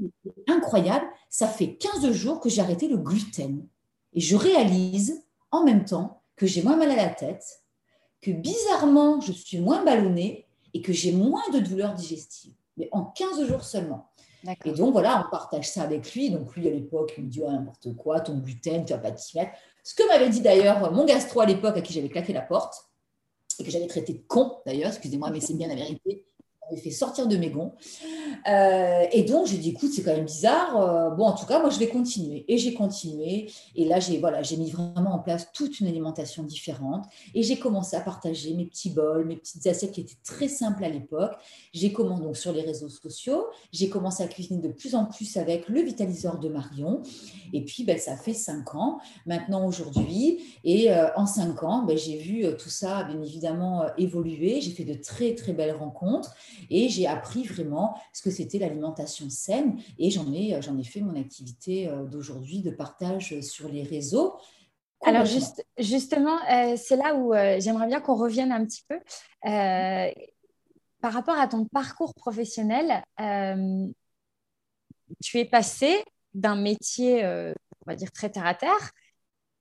[0.48, 3.68] incroyable, ça fait 15 jours que j'ai arrêté le gluten.
[4.14, 7.62] Et je réalise en même temps que j'ai moins mal à la tête,
[8.20, 12.54] que bizarrement, je suis moins ballonnée et que j'ai moins de douleurs digestives.
[12.78, 14.10] Mais en 15 jours seulement.
[14.66, 16.32] Et donc, voilà, on partage ça avec lui.
[16.32, 19.12] Donc, lui, à l'époque, il me dit oh, n'importe quoi, ton gluten, tu vas pas
[19.12, 19.52] t'y mettre.
[19.84, 22.90] Ce que m'avait dit d'ailleurs mon gastro à l'époque, à qui j'avais claqué la porte,
[23.60, 26.26] et que j'avais traité de con d'ailleurs, excusez-moi, mais c'est bien la vérité.
[26.78, 27.74] Fait sortir de mes gonds.
[28.50, 30.78] Euh, et donc, j'ai dit, écoute, c'est quand même bizarre.
[30.78, 32.46] Euh, bon, en tout cas, moi, je vais continuer.
[32.48, 33.52] Et j'ai continué.
[33.76, 37.06] Et là, j'ai voilà, mis vraiment en place toute une alimentation différente.
[37.34, 40.84] Et j'ai commencé à partager mes petits bols, mes petites assiettes qui étaient très simples
[40.84, 41.34] à l'époque.
[41.74, 43.46] J'ai commencé donc sur les réseaux sociaux.
[43.72, 47.02] J'ai commencé à cuisiner de plus en plus avec le vitaliseur de Marion.
[47.54, 50.40] Et puis, ben, ça fait cinq ans maintenant aujourd'hui.
[50.64, 54.62] Et euh, en cinq ans, ben, j'ai vu tout ça, bien évidemment, évoluer.
[54.62, 56.34] J'ai fait de très, très belles rencontres.
[56.70, 59.80] Et j'ai appris vraiment ce que c'était l'alimentation saine.
[59.98, 64.38] Et j'en ai, j'en ai fait mon activité euh, d'aujourd'hui de partage sur les réseaux.
[65.04, 69.00] Alors juste, justement, euh, c'est là où euh, j'aimerais bien qu'on revienne un petit peu.
[71.02, 73.04] par rapport à ton parcours professionnel,
[75.22, 78.92] tu es passé d'un métier, on va dire, très terre à terre,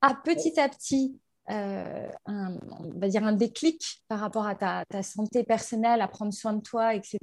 [0.02, 1.18] à petit à petit
[1.50, 6.32] euh, un, on va dire un déclic par rapport à ta, santé personnelle, à prendre
[6.32, 7.18] soin de toi, etc.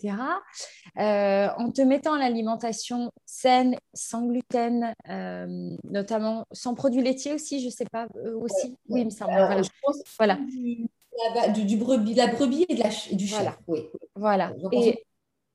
[0.98, 7.62] Euh, en te mettant à l'alimentation saine, sans gluten, euh, notamment sans produits laitiers aussi,
[7.62, 8.08] je ne sais pas,
[8.42, 8.76] aussi.
[8.90, 9.32] Oui, il me semble.
[9.32, 9.62] voilà.
[9.62, 10.38] Je pense voilà.
[11.54, 13.58] Du, du, brebis, la brebis et, de la, du voilà.
[13.68, 13.80] Oui.
[14.16, 14.54] Voilà.
[14.72, 15.04] Et,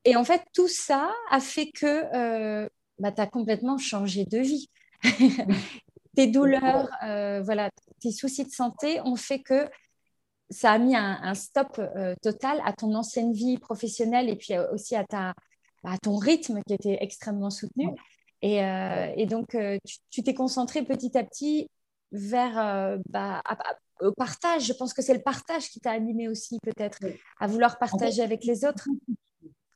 [0.05, 4.71] et, en fait, tout ça a fait que bah, tu as complètement changé de vie.
[6.17, 6.89] tes douleurs,
[7.45, 7.71] voilà,
[8.03, 9.69] tes soucis de santé ont fait que
[10.51, 14.71] ça a mis un, stop euh, total à ton ancienne vie professionnelle et puis euh,
[14.73, 15.35] aussi à, ta,
[15.85, 17.89] à ton rythme qui était extrêmement soutenu.
[18.43, 19.57] Et, euh, donc,
[20.11, 21.71] tu t'es concentré petit à petit
[22.11, 23.43] vers bah,
[24.01, 24.65] au partage.
[24.65, 26.99] Je pense que c'est le partage qui t'a animé aussi, peut-être,
[27.41, 28.89] à vouloir partager avec les autres.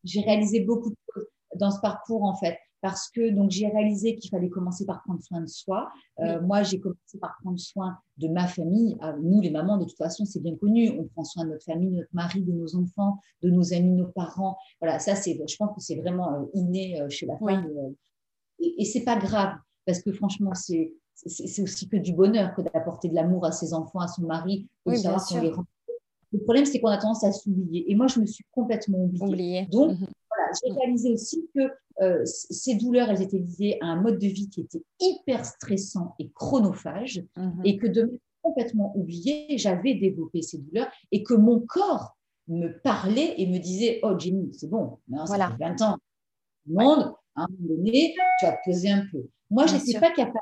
[0.05, 4.17] J'ai réalisé beaucoup de choses dans ce parcours, en fait parce que donc j'ai réalisé
[4.17, 5.91] qu'il fallait commencer par prendre soin de soi.
[6.21, 8.97] Euh, moi, j'ai commencé par prendre soin de ma famille.
[9.03, 10.91] Euh, nous, les mamans, de toute façon, c'est bien connu.
[10.91, 13.93] On prend soin de notre famille, de notre mari, de nos enfants, de nos amis,
[13.93, 14.57] nos parents.
[14.81, 17.71] Voilà, ça, c'est, je pense que c'est vraiment euh, inné chez la femme.
[18.59, 22.63] Et, et c'est pas grave, parce que franchement, c'est, c'est, aussi que du bonheur que
[22.63, 25.65] d'apporter de l'amour à ses enfants, à son mari, de savoir qu'on les rend
[26.33, 27.91] le problème, c'est qu'on a tendance à s'oublier.
[27.91, 29.67] Et moi, je me suis complètement oubliée.
[29.71, 30.07] Donc, mhm.
[30.63, 31.71] J'ai réalisé aussi que
[32.03, 36.15] euh, ces douleurs, elles étaient liées à un mode de vie qui était hyper stressant
[36.19, 37.63] et chronophage, mhm.
[37.65, 42.17] et que de me complètement oublié, j'avais développé ces douleurs, et que mon corps
[42.49, 45.51] me parlait et me disait Oh, Jenny, c'est bon, ça voilà.
[45.51, 45.97] fait 20 ans,
[46.67, 49.27] le monde, à un moment donné, tu vas te poser un peu.
[49.51, 50.39] Moi, je n'étais pas capable,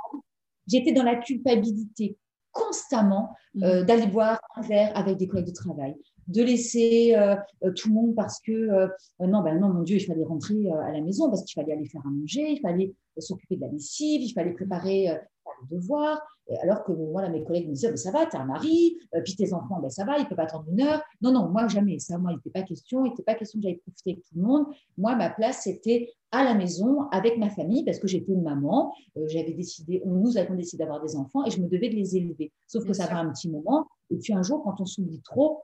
[0.67, 2.19] j'étais dans la culpabilité
[2.53, 3.87] constamment euh, mhm.
[3.87, 5.95] d'aller boire un verre avec des collègues de travail,
[6.29, 8.89] de laisser euh, euh, tout le monde parce que
[9.21, 11.87] non, ben non, mon Dieu, il fallait rentrer à la maison parce qu'il fallait aller
[11.87, 16.21] faire à manger, il fallait s'occuper de la lessive, il fallait préparer les devoirs.
[16.63, 19.35] Alors que voilà, mes collègues me disaient, ben, ça va, tu as un mari, puis
[19.35, 21.03] tes enfants, ben, ça va, ils peuvent attendre une heure.
[21.23, 21.99] Non, non, moi jamais.
[21.99, 23.07] Ça, moi, il n'était pas question.
[23.07, 24.67] Il n'était pas question que j'aille profiter avec tout le monde.
[24.99, 28.93] Moi, ma place, c'était à la maison avec ma famille parce que j'étais une maman.
[29.17, 32.17] Euh, j'avais décidé, nous avons décidé d'avoir des enfants et je me devais de les
[32.17, 32.53] élever.
[32.67, 33.87] Sauf que ça va un petit moment.
[34.11, 35.63] Et puis un jour, quand on s'oublie trop,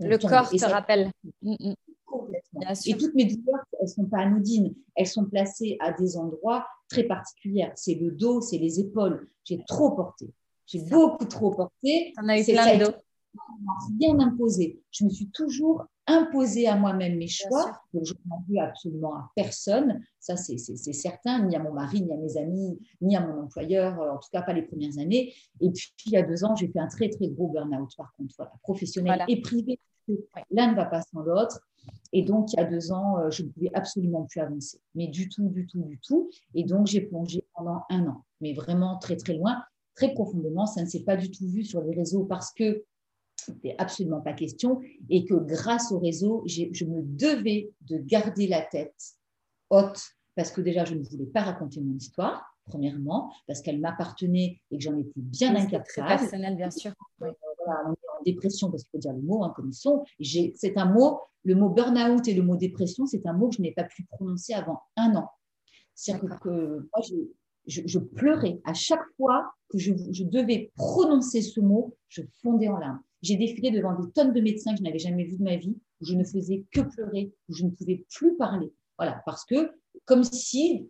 [0.00, 1.10] le corps te rappelle.
[1.42, 1.74] Mm, mm.
[2.06, 2.60] Complètement.
[2.86, 4.74] Et toutes mes douleurs, elles ne sont pas anodines.
[4.96, 7.70] Elles sont placées à des endroits très particuliers.
[7.76, 9.28] C'est le dos, c'est les épaules.
[9.44, 10.30] J'ai trop porté.
[10.66, 12.14] J'ai beaucoup trop porté.
[12.22, 12.92] On a eu plein de dos.
[14.00, 14.80] Rien imposé.
[14.90, 17.80] Je me suis toujours imposer à moi-même mes choix.
[17.92, 20.00] Donc, je n'en veux absolument à personne.
[20.18, 20.56] Ça, c'est
[20.92, 24.16] certain, ni à mon mari, ni à mes amis, ni à mon employeur, euh, en
[24.18, 25.34] tout cas pas les premières années.
[25.60, 28.12] Et puis, il y a deux ans, j'ai fait un très, très gros burn-out, par
[28.16, 29.78] contre, voilà, professionnel et privé.
[30.50, 31.60] L'un ne va pas sans l'autre.
[32.12, 34.80] Et donc, il y a deux ans, euh, je ne pouvais absolument plus avancer.
[34.94, 36.30] Mais du tout, du tout, du tout.
[36.54, 38.24] Et donc, j'ai plongé pendant un an.
[38.40, 39.62] Mais vraiment très, très loin,
[39.94, 40.64] très profondément.
[40.66, 42.84] Ça ne s'est pas du tout vu sur les réseaux parce que
[43.52, 48.62] n'était absolument pas question, et que grâce au réseau, je me devais de garder la
[48.62, 49.16] tête
[49.70, 50.00] haute,
[50.34, 54.78] parce que déjà, je ne voulais pas raconter mon histoire, premièrement, parce qu'elle m'appartenait et
[54.78, 56.06] que j'en étais bien incapable.
[56.06, 56.92] personnel, bien sûr.
[57.20, 60.04] on est en dépression, parce qu'il faut dire les mots hein, comme ils sont.
[60.20, 63.62] C'est un mot, le mot burn-out et le mot dépression, c'est un mot que je
[63.62, 65.28] n'ai pas pu prononcer avant un an.
[65.94, 67.02] C'est-à-dire que, moi,
[67.66, 72.78] je, pleurais à chaque fois que je, je devais prononcer ce mot, je fondais en
[72.78, 73.00] larmes.
[73.22, 75.76] J'ai défilé devant des tonnes de médecins que je n'avais jamais vus de ma vie,
[76.00, 78.72] où je ne faisais que pleurer, où je ne pouvais plus parler.
[78.96, 79.72] Voilà, parce que
[80.04, 80.88] comme si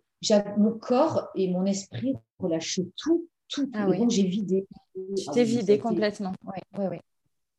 [0.57, 3.69] mon corps et mon esprit relâchaient tout, tout.
[3.73, 4.67] Ah donc j'ai vidé.
[4.95, 6.33] Tu t'es vidé complètement.
[6.45, 6.97] Oui, oui,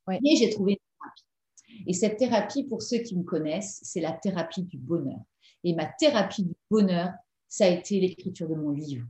[0.08, 0.18] oui.
[0.24, 1.86] Et j'ai trouvé une thérapie.
[1.86, 5.18] Et cette thérapie, pour ceux qui me connaissent, c'est la thérapie du bonheur.
[5.64, 7.10] Et ma thérapie du bonheur,
[7.48, 9.06] ça a été l'écriture de mon livre.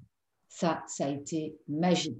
[0.48, 2.18] Ça, ça a été magique.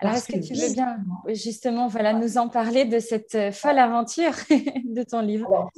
[0.00, 3.78] Alors, est-ce que, tu veux bien justement voilà, nous en parler de cette euh, folle
[3.78, 5.68] aventure de ton livre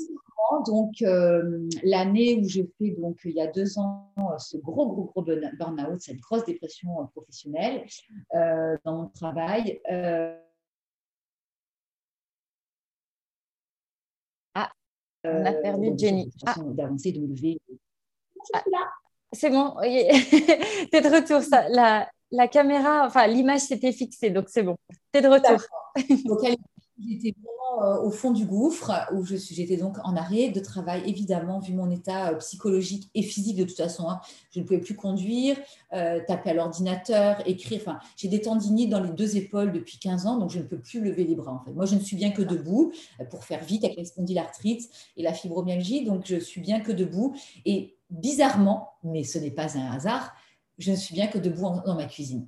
[0.66, 5.04] donc euh, l'année où j'ai fait, donc il y a deux ans, ce gros, gros,
[5.04, 7.86] gros burn-out, cette grosse dépression professionnelle
[8.84, 9.80] dans mon travail.
[14.54, 14.70] ah,
[15.24, 16.30] on a perdu Jenny.
[16.44, 16.54] Ah.
[16.58, 17.58] D'avancer, de me lever.
[18.52, 18.62] Ah,
[19.32, 21.40] c'est bon, t'es de retour.
[21.40, 24.76] Ça, la, la caméra, enfin l'image s'était fixée, donc c'est bon.
[25.12, 25.60] T'es de retour.
[26.24, 26.40] donc
[26.98, 27.34] j'étais
[27.80, 31.58] euh, au fond du gouffre, où je suis, j'étais donc en arrêt de travail, évidemment,
[31.58, 34.08] vu mon état euh, psychologique et physique de toute façon.
[34.10, 34.20] Hein.
[34.50, 35.56] je ne pouvais plus conduire,
[35.92, 37.80] euh, taper à l'ordinateur, écrire.
[37.80, 40.78] Enfin, j'ai des tendinites dans les deux épaules depuis 15 ans, donc je ne peux
[40.78, 41.52] plus lever les bras.
[41.52, 41.72] En fait.
[41.72, 42.92] Moi, je ne suis bien que debout,
[43.30, 47.34] pour faire vite avec la spondylarthrite et la fibromyalgie, donc je suis bien que debout.
[47.64, 50.34] Et bizarrement, mais ce n'est pas un hasard,
[50.78, 52.46] je ne suis bien que debout dans ma cuisine.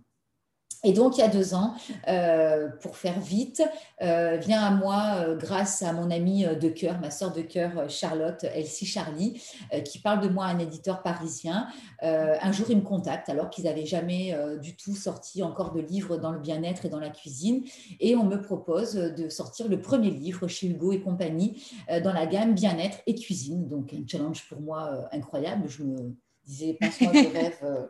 [0.84, 1.74] Et donc, il y a deux ans,
[2.08, 3.62] euh, pour faire vite,
[4.02, 7.88] euh, vient à moi, euh, grâce à mon amie de cœur, ma soeur de cœur,
[7.88, 9.42] Charlotte, Elsie Charlie,
[9.84, 11.66] qui parle de moi à un éditeur parisien.
[12.02, 16.18] un jour, il me contacte, alors qu'ils n'avaient jamais du tout sorti encore de livres
[16.18, 17.64] dans le bien-être et dans la cuisine.
[18.00, 21.64] Et on me propose de sortir le premier livre chez Hugo et compagnie
[22.02, 23.68] dans la gamme bien-être et cuisine.
[23.68, 25.68] Donc, un challenge pour moi incroyable.
[25.68, 26.14] Je me
[26.46, 27.88] disais, pense-moi, je rêve.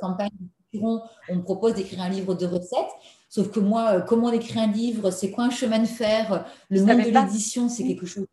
[0.00, 0.30] campagne
[0.80, 2.90] on me propose d'écrire un livre de recettes.
[3.28, 5.10] Sauf que moi, euh, comment écrire un livre?
[5.10, 6.46] C'est quoi un chemin de fer?
[6.68, 8.26] Le monde de l'édition, c'est quelque chose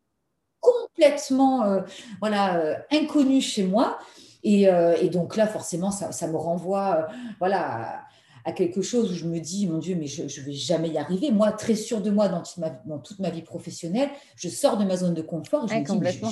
[0.60, 1.82] complètement euh,
[2.20, 4.00] voilà, euh, inconnu chez moi.
[4.44, 4.70] Et,
[5.12, 8.06] donc là, forcément, ça, me renvoie voilà,
[8.46, 10.98] à, quelque chose où je me dis, mon Dieu, mais je ne vais jamais y
[10.98, 11.30] arriver.
[11.32, 14.78] Moi, très sûre de moi dans toute, ma, dans toute ma vie professionnelle, je sors
[14.78, 15.68] de ma zone de confort.
[15.68, 16.32] Je me complètement.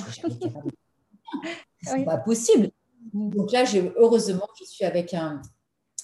[1.82, 2.70] C'est pas possible.
[3.14, 3.64] Donc là,
[3.96, 5.40] heureusement, je suis avec un,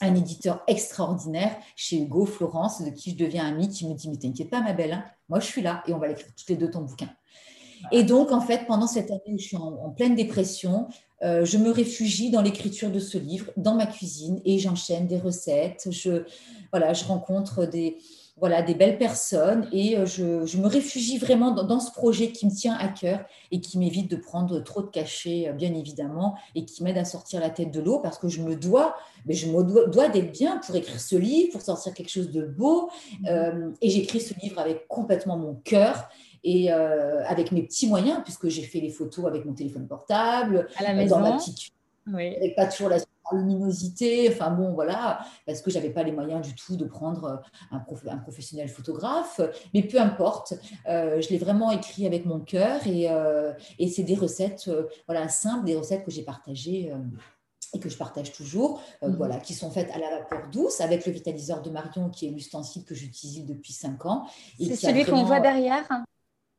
[0.01, 4.17] un éditeur extraordinaire chez Hugo, Florence, de qui je deviens amie, qui me dit Mais
[4.17, 6.57] t'inquiète pas, ma belle, hein, moi je suis là et on va l'écrire toutes les
[6.57, 7.09] deux ton bouquin.
[7.93, 10.89] Et donc, en fait, pendant cette année où je suis en, pleine dépression,
[11.23, 15.19] euh, je me réfugie dans l'écriture de ce livre, dans ma cuisine, et j'enchaîne des
[15.19, 15.89] recettes.
[15.91, 16.25] Je,
[16.73, 17.99] voilà, je rencontre des,
[18.37, 22.51] voilà, des belles personnes et euh, je, me réfugie vraiment dans, ce projet qui me
[22.51, 26.65] tient à cœur et qui m'évite de prendre trop de cachets, euh, bien évidemment, et
[26.65, 29.49] qui m'aide à sortir la tête de l'eau parce que je me dois, mais je
[29.49, 32.91] me dois, d'être bien pour écrire ce livre, pour sortir quelque chose de beau.
[33.21, 33.27] Mmh.
[33.29, 36.09] Euh, et j'écris ce livre avec complètement mon cœur
[36.47, 40.83] et avec mes petits moyens, puisque j'ai fait les photos avec mon téléphone portable, à
[40.83, 41.17] la maison.
[41.17, 41.73] dans ma petite
[42.13, 42.37] oui.
[42.37, 42.99] avec pas toujours la
[43.33, 47.37] luminosité, enfin bon, voilà, parce que j'avais pas les moyens du tout de prendre euh,
[47.77, 49.41] un, un professionnel photographe,
[49.73, 50.55] mais peu importe,
[50.89, 54.71] euh, je l'ai vraiment écrit avec mon cœur et, euh, et c'est des recettes,
[55.07, 56.93] voilà, simples, des recettes que j'ai partagées
[57.73, 59.17] et que je partage toujours, mhm.
[59.17, 62.31] voilà, qui sont faites à la vapeur douce avec le vitaliseur de Marion, qui est
[62.31, 64.27] l'ustensile que j'utilise depuis 5 ans.
[64.59, 65.89] C'est celui qu'on voit derrière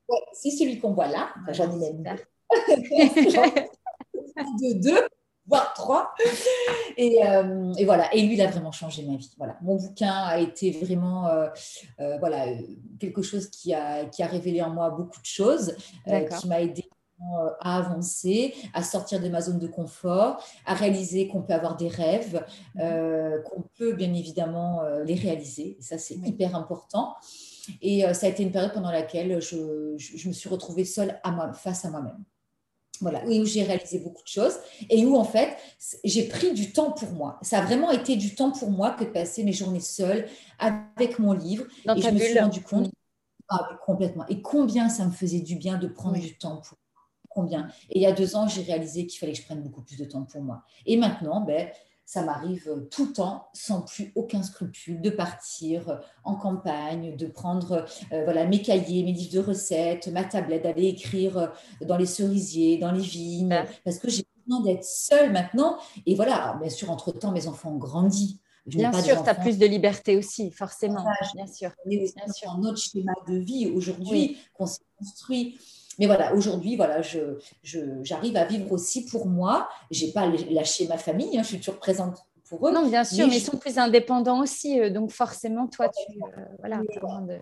[0.09, 1.29] ouais, C'est celui qu'on voit là.
[1.51, 2.17] J'en ai même
[4.59, 4.75] deux.
[4.75, 5.07] deux
[5.47, 6.13] voire trois.
[6.97, 8.13] Et, euh, et, voilà.
[8.13, 9.29] Et lui, il a vraiment changé ma vie.
[9.37, 9.57] Voilà.
[9.61, 11.49] Mon bouquin a été vraiment euh,
[11.99, 12.45] euh, voilà,
[13.01, 16.85] quelque chose qui a, qui a révélé en moi beaucoup de choses, qui m'a aidé
[17.59, 21.89] à avancer, à sortir de ma zone de confort, à réaliser qu'on peut avoir des
[21.89, 23.43] rêves, mhm.
[23.43, 25.75] qu'on peut bien évidemment les réaliser.
[25.77, 27.13] Et ça, c'est hyper important.
[27.81, 31.19] Et ça a été une période pendant laquelle je, je, je me suis retrouvée seule
[31.23, 32.23] à moi, face à moi-même.
[33.01, 34.57] Voilà, où j'ai réalisé beaucoup de choses
[34.89, 35.57] et où en fait
[36.03, 37.39] j'ai pris du temps pour moi.
[37.41, 40.27] Ça a vraiment été du temps pour moi que de passer mes journées seules
[40.59, 41.65] avec mon livre.
[41.85, 42.91] et je me suis rendu compte
[43.49, 44.25] ah, complètement.
[44.27, 46.77] Et combien ça me faisait du bien de prendre du temps pour
[47.29, 47.67] combien.
[47.89, 49.97] Et il y a deux ans, j'ai réalisé qu'il fallait que je prenne beaucoup plus
[49.97, 50.63] de temps pour moi.
[50.85, 51.69] Et maintenant, ben,
[52.05, 57.15] ça m'arrive euh, tout le temps, sans plus aucun scrupule, de partir euh, en campagne,
[57.15, 61.97] de prendre euh, voilà, mes cahiers, mes livres de recettes, ma tablette, d'aller écrire dans
[61.97, 65.77] les cerisiers, dans les vignes, parce que j'ai besoin d'être seule maintenant.
[66.05, 68.39] Et voilà, bien sûr, entre-temps, mes enfants ont grandi.
[68.67, 71.03] bien sûr, tu as plus de liberté aussi, forcément.
[71.33, 71.71] bien sûr.
[71.85, 72.51] On est bien sûr.
[72.51, 75.57] un autre schéma de vie aujourd'hui qu'on s'est construit.
[75.99, 77.39] Mais voilà, aujourd'hui, voilà, je,
[78.03, 79.69] j'arrive à vivre aussi pour moi.
[79.91, 82.17] Je n'ai pas lâché ma famille, hein, je suis toujours présente
[82.49, 82.71] pour eux.
[82.71, 84.79] Non, bien sûr, mais, ils sont plus indépendants aussi.
[84.79, 86.19] Euh, donc forcément, toi, tu...
[86.19, 87.39] Euh, voilà, de...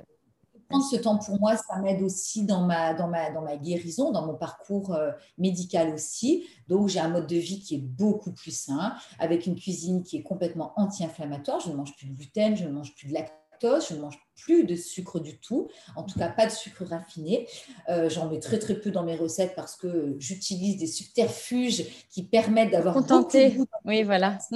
[0.70, 4.12] Prendre ce temps pour moi, ça m'aide aussi dans ma, dans, ma, dans ma guérison,
[4.12, 6.48] dans mon parcours euh, médical aussi.
[6.68, 10.18] Donc, j'ai un mode de vie qui est beaucoup plus sain, avec une cuisine qui
[10.18, 11.60] est complètement anti-inflammatoire.
[11.60, 14.20] Je ne mange plus de gluten, je ne mange plus de lactose je ne mange
[14.36, 17.48] plus de sucre du tout, en tout cas pas de sucre raffiné.
[17.90, 22.24] Euh, j'en mets très très peu dans mes recettes parce que j'utilise des subterfuges qui
[22.24, 24.38] permettent d'avoir beaucoup de Oui, voilà.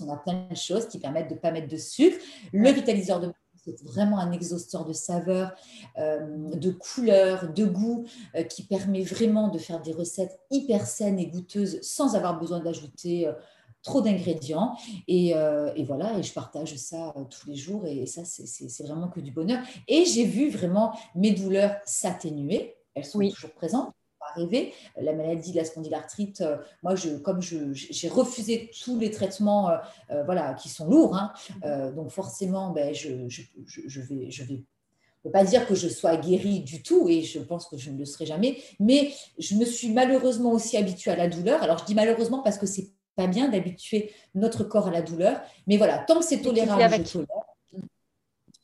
[0.00, 2.16] on a plein de choses qui permettent de ne pas mettre de sucre.
[2.52, 3.32] Le vitaliseur de
[3.64, 5.52] c'est vraiment un exhausteur de saveurs,
[5.98, 8.06] de couleurs, de goûts,
[8.48, 13.30] qui permet vraiment de faire des recettes hyper saines et goûteuses sans avoir besoin d'ajouter
[13.82, 14.76] trop d'ingrédients.
[15.06, 15.34] Et,
[15.84, 17.86] voilà, et je partage ça tous les jours.
[17.86, 19.60] Et, ça, c'est vraiment que du bonheur.
[19.86, 22.76] Et j'ai vu vraiment mes douleurs s'atténuer.
[22.94, 23.92] Elles sont toujours présentes
[24.30, 24.72] arriver.
[25.00, 29.76] La maladie de la spondylarthrite, euh, moi, je, comme j'ai refusé tous les traitements euh,
[30.10, 31.32] euh, voilà, qui sont lourds, hein,
[31.94, 34.64] donc forcément, ben, je, je, je, vais, je vais
[35.24, 37.98] ne pas dire que je sois guérie du tout, et je pense que je ne
[37.98, 41.62] le serai jamais, mais je me suis malheureusement aussi habituée à la douleur.
[41.62, 45.40] Alors, je dis malheureusement parce que c'est pas bien d'habituer notre corps à la douleur,
[45.66, 47.26] mais voilà, tant que c'est tolérable, je tolère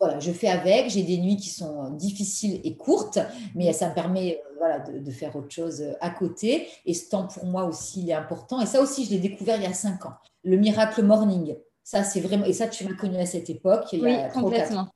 [0.01, 0.91] voilà, je fais avec.
[0.91, 3.19] J'ai des nuits qui sont difficiles et courtes,
[3.55, 6.69] mais ça me permet euh, voilà, de, faire autre chose euh, à côté.
[6.85, 8.61] Et ce temps pour moi aussi, il est important.
[8.61, 10.15] Et ça aussi, je l'ai découvert il y a cinq ans.
[10.43, 11.57] Le miracle morning.
[11.85, 12.45] Ça, c'est vraiment.
[12.45, 13.87] Et ça, tu m'as connu à cette époque.
[13.93, 14.89] Il y oui, complètement.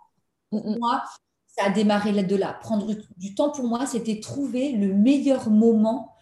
[0.51, 1.03] Moi,
[1.47, 2.59] ça a démarré là de là.
[2.61, 6.15] Prendre du temps pour moi, c'était trouver le meilleur moment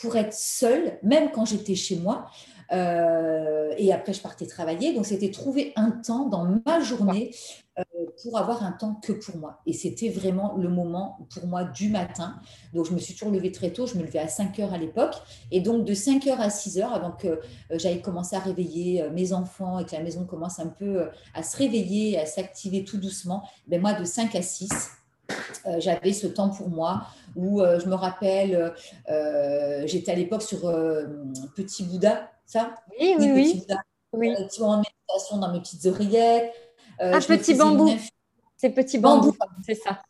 [0.00, 2.30] pour être seule, même quand j'étais chez moi.
[2.72, 4.94] Euh, et après, je partais travailler.
[4.94, 7.34] Donc, c'était trouver un temps dans ma journée
[7.78, 7.82] euh,
[8.22, 9.60] pour avoir un temps que pour moi.
[9.66, 12.36] Et c'était vraiment le moment pour moi du matin.
[12.74, 13.86] Donc, je me suis toujours levée très tôt.
[13.86, 15.14] Je me levais à 5 heures à l'époque.
[15.50, 17.38] Et donc, de 5 heures à 6 heures, avant que euh,
[17.72, 21.56] j'aille commencer à réveiller mes enfants et que la maison commence un peu à se
[21.56, 24.68] réveiller, à s'activer tout doucement, ben moi, de 5 à 6,
[25.78, 27.02] j'avais ce temps pour moi
[27.36, 28.72] où je me rappelle,
[29.84, 30.60] j'étais à l'époque sur
[31.54, 33.66] Petit Bouddha, ça Oui, oui, oui.
[34.14, 34.34] oui.
[34.36, 36.54] Un petit moment de méditation dans mes petites oreillettes.
[37.00, 37.94] Euh, un petit bambou.
[38.56, 40.02] C'est petit bambou, c'est ça.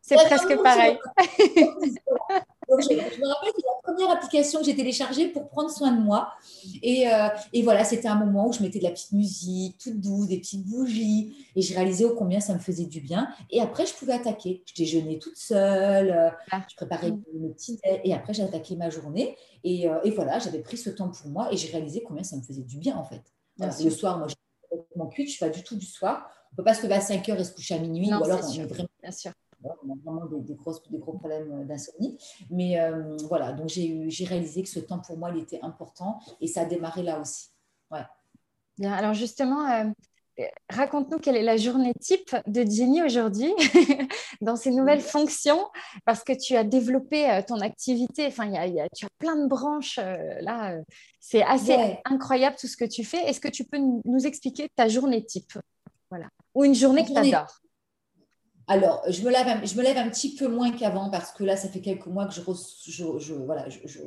[0.00, 0.98] C'est presque pareil.
[2.78, 6.32] Je, me rappelle que la première application que j'ai téléchargée pour prendre soin de moi.
[6.82, 10.00] Et, euh, et voilà, c'était un moment où je mettais de la petite musique, toute
[10.00, 11.34] douce, des petites bougies.
[11.56, 13.28] Et je réalisais combien ça me faisait du bien.
[13.50, 14.62] Et après, je pouvais attaquer.
[14.66, 16.62] Je déjeunais toute seule, euh, ah.
[16.68, 19.36] je préparais mes petits Et après, j'attaquais ma journée.
[19.64, 22.36] Et, euh, et voilà, j'avais pris ce temps pour moi et j'ai réalisé combien ça
[22.36, 23.22] me faisait du bien en fait.
[23.58, 26.30] le soir, moi, je suis complètement cuite, je ne suis pas du tout du soir.
[26.52, 28.12] On ne peut pas se lever à 5 heures et se coucher à minuit.
[28.12, 28.88] ou alors, on est vraiment.
[29.02, 29.32] Bien sûr
[29.64, 32.18] on a vraiment des, gros problèmes d'insomnie.
[32.50, 36.46] Mais euh, voilà, donc j'ai réalisé que ce temps pour moi, il était important et
[36.46, 37.48] ça a démarré là aussi.
[37.90, 38.04] Ouais.
[38.78, 43.52] Bien, alors justement, euh, raconte-nous quelle est la journée type de Jenny aujourd'hui
[44.40, 45.66] dans ses nouvelles fonctions
[46.06, 48.26] parce que tu as développé euh, ton activité.
[48.26, 49.98] Enfin, y a, tu as plein de branches
[50.40, 50.78] là.
[51.18, 53.28] c'est assez incroyable tout ce que tu fais.
[53.28, 55.52] Est-ce que tu peux nous expliquer ta journée type?
[56.08, 56.28] Voilà.
[56.54, 57.60] Ou une journée que tu adores
[58.70, 61.42] alors, je me, lève un, je me lève un petit peu moins qu'avant parce que
[61.42, 62.40] là, ça fait quelques mois que je,
[62.86, 63.98] je, je voilà, je,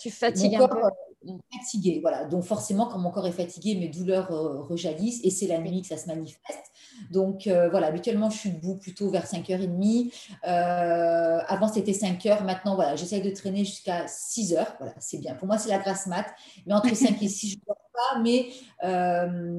[0.00, 0.80] tu fatigues un peu.
[1.28, 2.24] Euh, fatigué, voilà.
[2.24, 5.82] Donc forcément, quand mon corps est fatigué, mes douleurs euh, rejaillissent et c'est la nuit
[5.82, 6.72] que ça se manifeste.
[7.10, 10.12] Donc euh, voilà, habituellement, je suis debout plutôt vers 5h30.
[10.42, 12.44] avant, c'était 5h.
[12.44, 14.66] Maintenant, voilà, j'essaye de traîner jusqu'à 6h.
[14.78, 15.34] Voilà, c'est bien.
[15.34, 16.26] Pour moi, c'est la grasse mat.
[16.66, 18.18] Mais entre 5 et 6, je ne dors pas.
[18.20, 18.48] Mais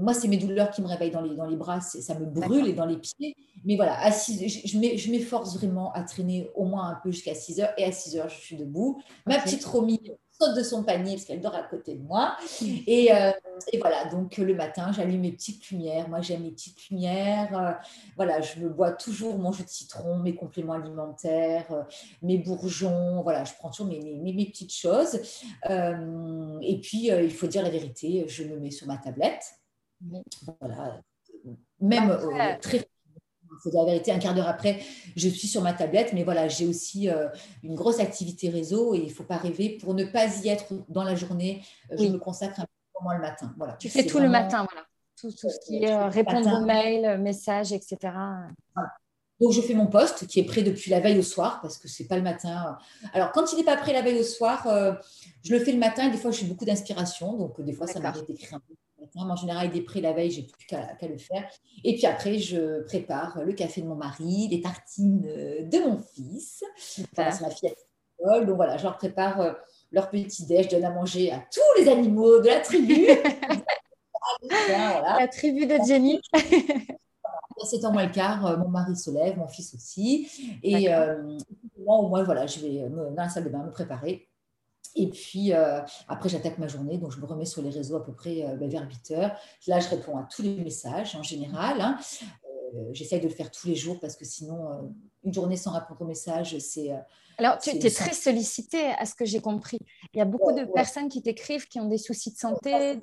[0.01, 1.79] moi, c'est mes douleurs qui me réveillent dans les, dans les bras.
[1.81, 3.35] Ça me brûle et dans les pieds.
[3.63, 7.73] Mais voilà, à je m'efforce vraiment à traîner au moins un peu jusqu'à 6 heures.
[7.77, 8.99] Et à 6 heures, je suis debout.
[9.27, 9.99] Ma petite Romy
[10.41, 12.35] saute de son panier parce qu'elle dort à côté de moi.
[12.87, 13.31] Et, euh,
[13.71, 16.09] et voilà, donc le matin, j'allume mes petites lumières.
[16.09, 17.57] Moi, j'aime les petites lumières.
[17.57, 17.71] Euh,
[18.15, 21.83] voilà, je bois toujours mon jus de citron, mes compléments alimentaires, euh,
[22.21, 23.21] mes bourgeons.
[23.21, 25.15] Voilà, je prends toujours mes, mes, mes petites choses.
[25.65, 29.43] et puis, il faut dire la vérité, je me mets sur ma tablette.
[30.59, 31.01] Voilà,
[31.79, 32.17] même
[32.61, 32.87] très
[33.61, 34.79] faut dire la vérité, un quart d'heure après,
[35.15, 37.27] je suis sur ma tablette, mais voilà, j'ai aussi euh,
[37.63, 39.77] une grosse activité réseau et il ne faut pas rêver.
[39.81, 43.15] Pour ne pas y être dans la journée, euh, je me consacre un peu moins
[43.15, 43.53] le matin.
[43.57, 43.73] Voilà.
[43.73, 44.85] Tu fais tout le matin, voilà.
[45.19, 47.97] Tout, ce qui est euh, répondre aux mails, messages, etc.
[49.39, 51.87] Donc, je fais mon poste qui est prêt depuis la veille au soir parce que
[51.87, 52.77] ce n'est pas le matin.
[53.13, 54.67] Alors, quand il n'est pas prêt la veille au soir,
[55.43, 57.37] je le fais le matin et des fois, j'ai beaucoup d'inspiration.
[57.37, 58.73] Donc, des fois, ça m'arrive d'écrire un peu
[59.15, 61.49] en général, il est prêt la veille, j'ai plus qu'à le faire.
[61.83, 65.99] Et puis après, je prépare le café de mon mari, les tartines euh, de mon
[65.99, 66.63] fils.
[67.17, 69.53] Enfin, ma fille à Donc voilà, je leur prépare euh,
[69.91, 73.07] leur petit déj, je donne à manger à tous les animaux de la tribu.
[74.49, 76.21] La tribu de Jenny.
[77.63, 80.27] C'est en moins le quart, euh, mon mari se lève, mon fils aussi.
[80.63, 81.37] Et euh,
[81.85, 84.30] au moins, voilà, je vais dans la salle de bain me préparer
[84.95, 86.97] et puis, euh, après, j'attaque ma journée.
[86.97, 89.35] Donc, je me remets sur les réseaux à peu près euh, ben, vers 8 heures.
[89.67, 91.79] Là, je réponds à tous les messages en général.
[91.79, 91.97] Hein.
[92.75, 94.91] Euh, j'essaye de le faire tous les jours parce que sinon,
[95.23, 96.91] une journée sans répondre au message, c'est
[97.37, 99.79] alors, tu es très sollicité à ce que j'ai compris.
[100.13, 102.99] Il y a beaucoup de personnes qui t'écrivent qui ont des soucis de santé.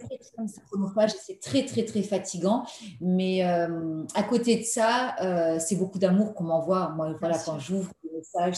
[1.27, 2.65] C'est très, très, très fatigant.
[3.01, 5.17] Mais à côté de ça,
[5.59, 6.91] c'est beaucoup d'amour qu'on m'envoie.
[6.91, 8.57] Moi, voilà, quand j'ouvre message,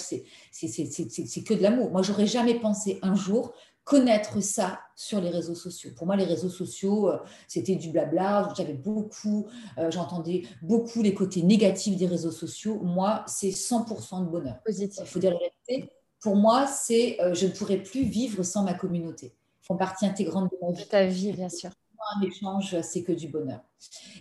[0.51, 1.91] c'est que de l'amour.
[1.91, 3.53] Moi, j'aurais jamais pensé un jour
[3.85, 5.91] connaître ça sur les réseaux sociaux.
[5.97, 8.53] Pour moi, les réseaux sociaux, euh, c'était du blabla.
[8.57, 9.49] J'avais beaucoup,
[9.89, 12.79] j'entendais beaucoup les côtés négatifs des réseaux sociaux.
[12.83, 14.57] Moi, c'est 100% de bonheur.
[14.65, 15.03] Positif.
[15.05, 15.91] Il faut dire la vérité
[16.21, 19.35] pour moi, c'est euh, je ne pourrais plus vivre sans ma communauté.
[19.63, 20.85] Ils font partie intégrante de ma vie.
[20.85, 21.71] De ta vie, bien sûr.
[22.17, 23.61] Un échange, c'est que du bonheur.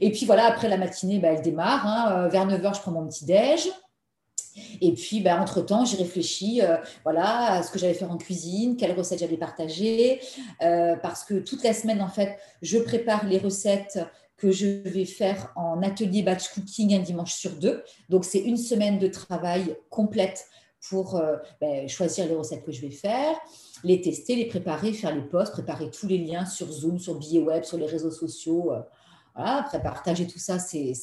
[0.02, 1.86] Et puis voilà, après la matinée, bah, elle démarre.
[1.88, 2.12] Hein.
[2.12, 3.70] Euh, vers 9h, je prends mon petit déj.
[4.82, 8.78] Et puis, bah, entre-temps, j'ai réfléchi euh, voilà, à ce que j'allais faire en cuisine,
[8.78, 10.20] quelles recettes j'allais partager.
[10.60, 14.00] parce que toute la semaine, en fait, je prépare les recettes
[14.40, 17.84] que je vais faire en atelier batch cooking un dimanche sur deux.
[18.08, 20.48] Donc, c'est une semaine de travail complète
[20.88, 23.36] pour euh, ben, choisir les recettes que je vais faire,
[23.84, 27.42] les tester, les préparer, faire les posts, préparer tous les liens sur Zoom, sur billet
[27.42, 28.72] web, sur les réseaux sociaux.
[29.38, 30.94] Euh, voilà, après partager tout ça, c'est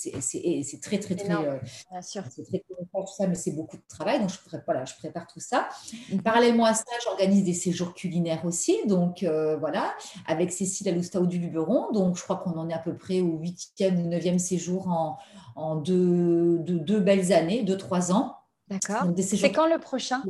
[0.82, 1.32] très, très, très.
[1.34, 1.58] Euh,
[1.90, 2.22] Bien sûr.
[2.30, 4.20] C'est très tout ça, mais c'est beaucoup de travail.
[4.20, 5.68] Donc, je, voilà, je prépare tout ça.
[6.12, 6.22] Mhm.
[6.22, 8.76] Parallèlement à ça, j'organise des séjours culinaires aussi.
[8.86, 9.94] Donc, voilà,
[10.26, 11.92] avec Cécile ou du Luberon.
[11.92, 15.18] Donc, je crois qu'on en est à peu près au huitième ou neuvième séjour en,
[15.56, 18.36] en deux, deux, belles années, deux, trois ans.
[18.68, 19.04] D'accord.
[19.20, 20.22] C'est quand le prochain?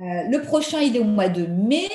[0.00, 1.88] Euh, Le prochain, il est au mois de mai,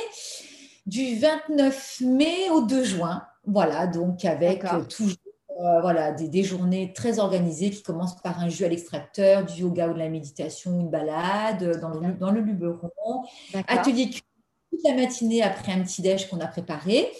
[0.86, 3.24] du 29 mai au 2 juin.
[3.52, 5.18] Voilà, donc avec euh, toujours
[5.60, 9.90] euh, voilà, des, journées très organisées qui commencent par un jeu à l'extracteur, du yoga
[9.90, 13.24] ou de la méditation, une balade dans le, dans le Luberon,
[13.68, 17.12] atelier toute la matinée après un petit déj qu'on a préparé.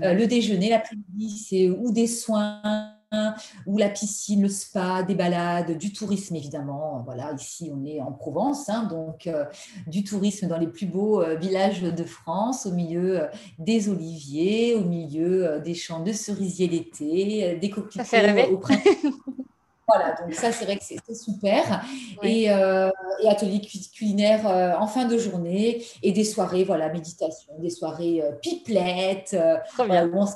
[0.00, 2.95] le déjeuner, l'après-midi, c'est ou des soins
[3.66, 7.02] ou la piscine, le spa, des balades, du tourisme évidemment.
[7.04, 9.44] Voilà, ici on est en Provence, hein, donc euh,
[9.86, 13.26] du tourisme dans les plus beaux euh, villages de France, au milieu euh,
[13.58, 18.90] des oliviers, au milieu des champs de cerisiers l'été, des coquelicots au printemps.
[19.88, 21.80] Voilà, donc ça, c'est vrai que c'est super.
[22.24, 23.60] Et, atelier
[23.94, 24.44] culinaire
[24.80, 29.36] en fin de journée et des soirées, voilà, méditation, des soirées pipelettes,
[29.76, 30.34] voilà, où on se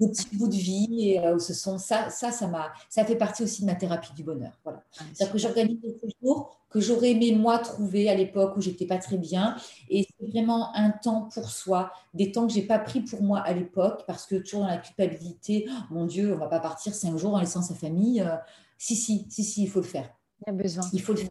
[0.00, 3.16] des petits bouts de vie et euh, ce sont ça ça ça m'a ça fait
[3.16, 4.82] partie aussi de ma thérapie du bonheur voilà.
[4.98, 8.86] Ah, c'est-à-dire que j'organise des jours que j'aurais aimé moi trouver à l'époque où j'étais
[8.86, 9.56] pas très bien
[9.90, 13.40] et c'est vraiment un temps pour soi des temps que j'ai pas pris pour moi
[13.40, 16.94] à l'époque parce que toujours dans la culpabilité oh, mon Dieu on va pas partir
[16.94, 18.36] cinq jours en laissant sa famille euh,
[18.78, 20.12] si si si si il faut le faire.
[20.40, 20.84] Il y a besoin.
[20.92, 21.30] Il faut le faire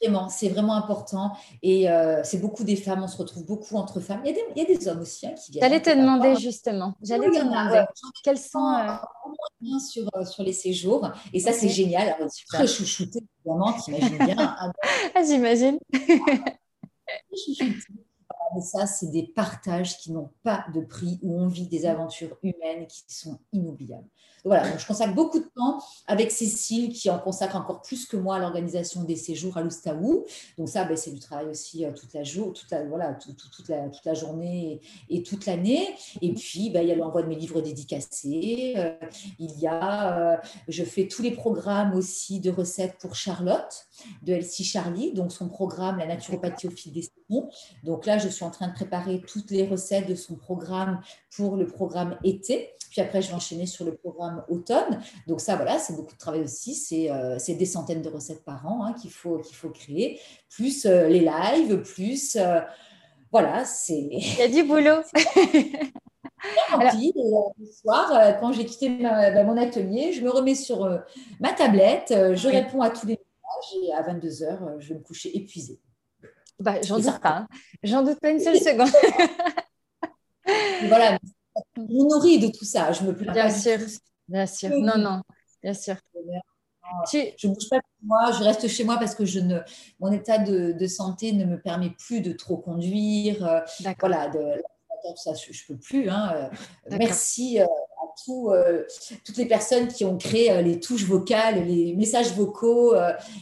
[0.00, 1.32] Vraiment, c'est vraiment important.
[1.62, 4.20] Et euh, c'est beaucoup des femmes, on se retrouve beaucoup entre femmes.
[4.24, 5.62] Il y a des, il y a des hommes aussi hein, qui viennent.
[5.64, 6.94] J'allais te demander justement.
[7.02, 7.84] J'allais te demander.
[8.22, 8.74] Quels sont.
[8.74, 8.96] Euh...
[9.80, 11.10] Sur, euh, sur les séjours.
[11.32, 12.08] Et ça, c'est génial.
[12.08, 14.36] Alors, très chouchouté, évidemment, t'imagines bien.
[15.14, 15.78] ah, J'imagine.
[18.54, 22.36] Mais ça, c'est des partages qui n'ont pas de prix, où on vit des aventures
[22.42, 24.08] humaines qui sont inoubliables
[24.44, 28.36] voilà, je consacre beaucoup de temps avec Cécile qui en consacre encore plus que moi
[28.36, 30.24] à l'organisation des séjours à l'Oustaou.
[30.58, 32.12] Donc ça, ben, c'est du travail aussi toute
[34.04, 35.88] la journée et, toute l'année.
[36.20, 38.74] Et puis, ben, il y a l'envoi de mes livres dédicacés.
[38.76, 38.92] Euh,
[39.38, 40.36] il y a, euh,
[40.68, 43.86] je fais tous les programmes aussi de recettes pour Charlotte
[44.22, 47.48] de Elsie Charlie, donc son programme La naturopathie au fil des saisons.
[47.82, 51.00] Donc là, je suis en train de préparer toutes les recettes de son programme
[51.34, 52.74] pour le programme été.
[52.94, 55.00] Puis après, je vais enchaîner sur le programme automne.
[55.26, 56.76] Donc ça, voilà, c'est beaucoup de travail aussi.
[56.76, 60.86] C'est euh, des centaines de recettes par an hein, qu'il faut, qu'il faut créer, plus
[60.86, 62.36] euh, les lives, plus...
[62.36, 62.60] Euh,
[63.32, 63.98] voilà, c'est...
[63.98, 65.02] Il y a du boulot.
[66.72, 66.94] Alors...
[67.58, 70.88] le soir, quand j'ai quitté bah, mon atelier, je me remets sur
[71.40, 75.36] ma tablette, je réponds à tous les messages et à 22h, je vais me coucher
[75.36, 75.80] épuisée.
[76.60, 77.38] Bah, J'en doute pas.
[77.38, 77.48] Hein.
[77.82, 78.88] J'en doute pas une seule seconde.
[80.86, 81.18] voilà,
[81.76, 82.92] je me nourris de tout ça.
[82.92, 83.78] Je me plains bien sûr,
[84.28, 84.70] bien sûr.
[84.70, 85.22] Non, non,
[85.62, 85.96] bien sûr.
[87.12, 89.58] Je ne bouge pas de moi, je reste chez moi parce que je ne,
[90.00, 93.46] mon état de, santé ne me permet plus de trop conduire.
[93.46, 93.60] Euh,
[93.98, 94.62] voilà, de,
[95.16, 96.08] ça, je ne peux plus.
[96.08, 96.50] Hein.
[96.90, 98.52] Euh, merci euh, à tout,
[99.24, 102.94] toutes les personnes qui ont créé les touches vocales, les messages vocaux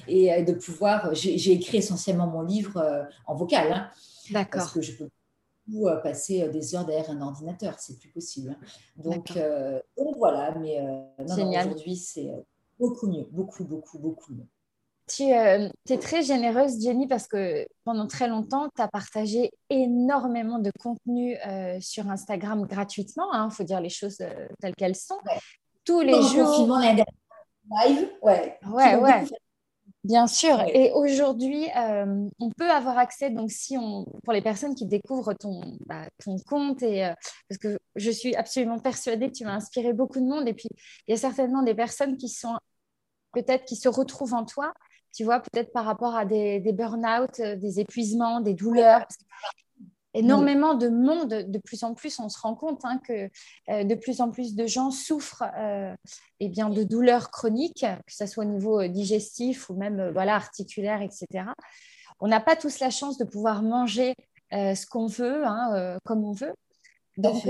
[0.09, 1.15] et de pouvoir.
[1.15, 3.73] J'ai écrit essentiellement mon livre en vocal.
[3.73, 3.91] Hein,
[4.31, 4.63] D'accord.
[4.63, 5.09] Parce que je peux
[5.73, 8.51] ou passer des heures derrière un ordinateur, c'est plus possible.
[8.51, 8.67] Hein.
[8.97, 12.31] Donc, euh, donc, voilà, mais euh, aujourd'hui c'est
[12.79, 14.47] beaucoup mieux, beaucoup, beaucoup, beaucoup mieux.
[15.09, 20.71] Tu es très généreuse, Jenny, parce que pendant très longtemps, tu as partagé énormément de
[20.79, 21.37] contenu
[21.81, 23.27] sur Instagram gratuitement.
[23.33, 24.23] Il hein, faut dire les choses
[24.61, 25.19] telles qu'elles sont.
[25.85, 26.79] Tous les jours.
[26.79, 28.11] live.
[28.23, 29.25] Ouais, ouais, ouais.
[30.05, 30.61] Bien sûr.
[30.75, 35.33] Et aujourd'hui, euh, on peut avoir accès, donc si on, pour les personnes qui découvrent
[35.35, 37.15] ton, bah, ton compte, et, euh,
[37.49, 40.49] parce que je suis absolument persuadée que tu vas inspirer beaucoup de monde.
[40.49, 40.69] Et puis,
[41.07, 42.59] il y a certainement des personnes qui sont
[43.33, 44.73] peut-être qui se retrouvent en toi,
[45.15, 49.07] tu vois, peut-être par rapport à des, des burn-out, euh, des épuisements, des douleurs
[50.15, 53.31] énormément de monde, de plus en plus, on se rend compte hein, que
[53.71, 55.95] euh, de plus en plus de gens souffrent euh,
[56.41, 60.35] eh bien, de douleurs chroniques, que ce soit au niveau euh, digestif ou même voilà,
[60.35, 61.45] articulaire, etc.
[62.21, 64.15] On n'a pas tous la chance de pouvoir manger
[64.53, 66.53] ce qu'on veut, hein, comme on veut.
[67.17, 67.45] Donc,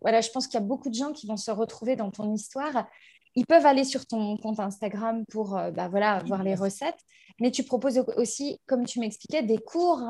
[0.00, 2.32] voilà, je pense qu'il y a beaucoup de gens qui vont se retrouver dans ton
[2.34, 2.86] histoire
[3.34, 6.98] ils peuvent aller sur ton compte Instagram pour euh, bah, voilà, voir les recettes,
[7.40, 10.02] mais tu proposes aussi, comme tu m'expliquais, des cours.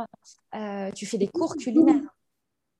[0.54, 2.02] Euh, tu fais des cours culinaires.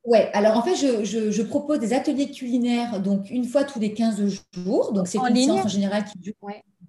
[0.05, 4.40] Oui, alors en fait, je, propose des ateliers culinaires donc une fois tous les 15
[4.53, 4.93] jours.
[4.93, 5.53] Donc, c'est une ligne.
[5.53, 6.34] séance en général qui dure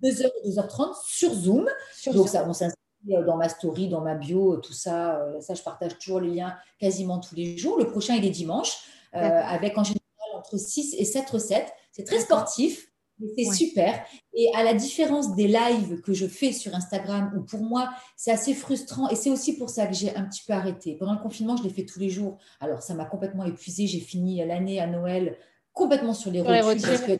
[0.01, 1.69] 2h et 2h30 sur Zoom.
[2.11, 2.79] donc, ça, on s'inscrit
[3.11, 5.21] euh, dans ma story, dans ma bio, tout ça.
[5.41, 7.77] Ça, je partage toujours les liens quasiment tous les jours.
[7.77, 8.79] Le prochain, il est dimanche,
[9.11, 10.01] avec en général
[10.35, 11.71] entre 6 et 7 recettes.
[11.91, 12.87] C'est très sportif.
[13.35, 14.05] C'est super.
[14.33, 18.31] Et à la différence des lives que je fais sur Instagram, où pour moi, c'est
[18.31, 20.95] assez frustrant, et c'est aussi pour ça que j'ai un petit peu arrêté.
[20.95, 22.37] Pendant le confinement, je l'ai fait tous les jours.
[22.59, 23.87] Alors, ça m'a complètement épuisé.
[23.87, 25.37] J'ai fini l'année à Noël
[25.73, 27.19] complètement sur les rotules.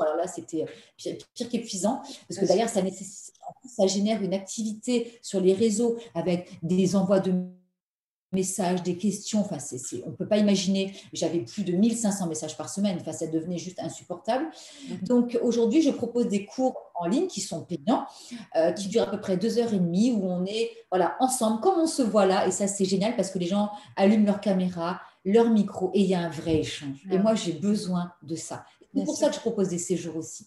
[0.00, 0.64] alors là, c'était
[0.96, 2.80] pire, qu'épuisant, parce que d'ailleurs, ça,
[3.68, 7.34] ça génère une activité sur les réseaux avec des envois de
[8.32, 9.40] messages, des questions.
[9.40, 9.58] Enfin,
[10.04, 10.92] on ne peut pas imaginer.
[11.12, 12.98] J'avais plus de 1500 messages par semaine.
[13.00, 14.46] Enfin, ça devenait juste insupportable.
[14.88, 14.98] Mhm.
[15.02, 18.06] Donc, aujourd'hui, je propose des cours en ligne qui sont payants,
[18.56, 21.60] euh, qui durent à peu près deux heures et demie, où on est voilà, ensemble,
[21.60, 22.46] comme on se voit là.
[22.46, 26.06] Et ça, c'est génial parce que les gens allument leur caméra, leur micro, et il
[26.06, 27.06] y a un vrai échange.
[27.10, 28.64] Et moi, j'ai besoin de ça.
[28.94, 30.46] C'est pour ça que je propose des séjours aussi.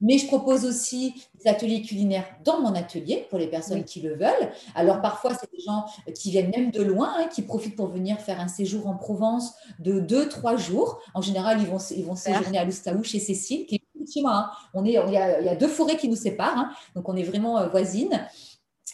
[0.00, 4.14] Mais je propose aussi des ateliers culinaires dans mon atelier pour les personnes qui le
[4.14, 4.52] veulent.
[4.74, 5.84] Alors parfois, c'est des gens
[6.14, 9.54] qui viennent même de loin, hein, qui profitent pour venir faire un séjour en Provence
[9.78, 11.00] de deux, trois jours.
[11.14, 13.82] En général, ils vont, ils vont séjourner à Loustaou chez Cécile, qui est
[14.12, 14.32] chez moi.
[14.34, 14.50] Hein.
[14.74, 16.70] On est, il, y a, deux forêts qui nous séparent, hein.
[16.94, 18.26] donc on est vraiment euh, voisines.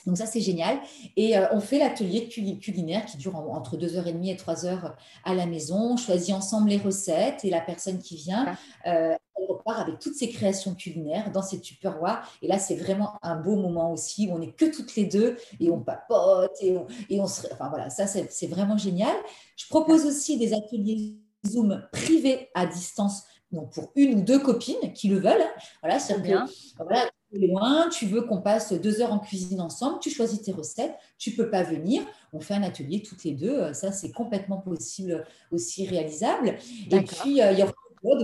[0.07, 0.79] Donc ça, c'est génial.
[1.17, 4.93] Et euh, on fait l'atelier culinaire qui dure entre 2h30 et 3h
[5.25, 5.93] à la maison.
[5.93, 10.15] On choisit ensemble les recettes et la personne qui vient, euh, elle repart avec toutes
[10.15, 12.29] ses créations culinaires dans ses tupperwares.
[12.43, 15.37] Et là, c'est vraiment un beau moment aussi où on n'est que toutes les deux
[15.61, 17.47] et on papote et on, et on se...
[17.53, 19.17] Enfin voilà, ça, c'est vraiment génial.
[19.57, 21.17] Je propose aussi des ateliers
[21.47, 23.25] Zoom privés à distance
[23.55, 25.47] donc pour une ou deux copines qui le veulent.
[25.81, 26.47] Voilà, c'est bien.
[26.77, 27.09] Voilà,
[27.39, 31.33] loin, tu veux qu'on passe deux heures en cuisine ensemble, tu choisis tes recettes, tu
[31.33, 35.87] peux pas venir, on fait un atelier toutes les deux, ça c'est complètement possible aussi
[35.87, 36.57] réalisable.
[36.91, 37.73] Et puis euh, il y aura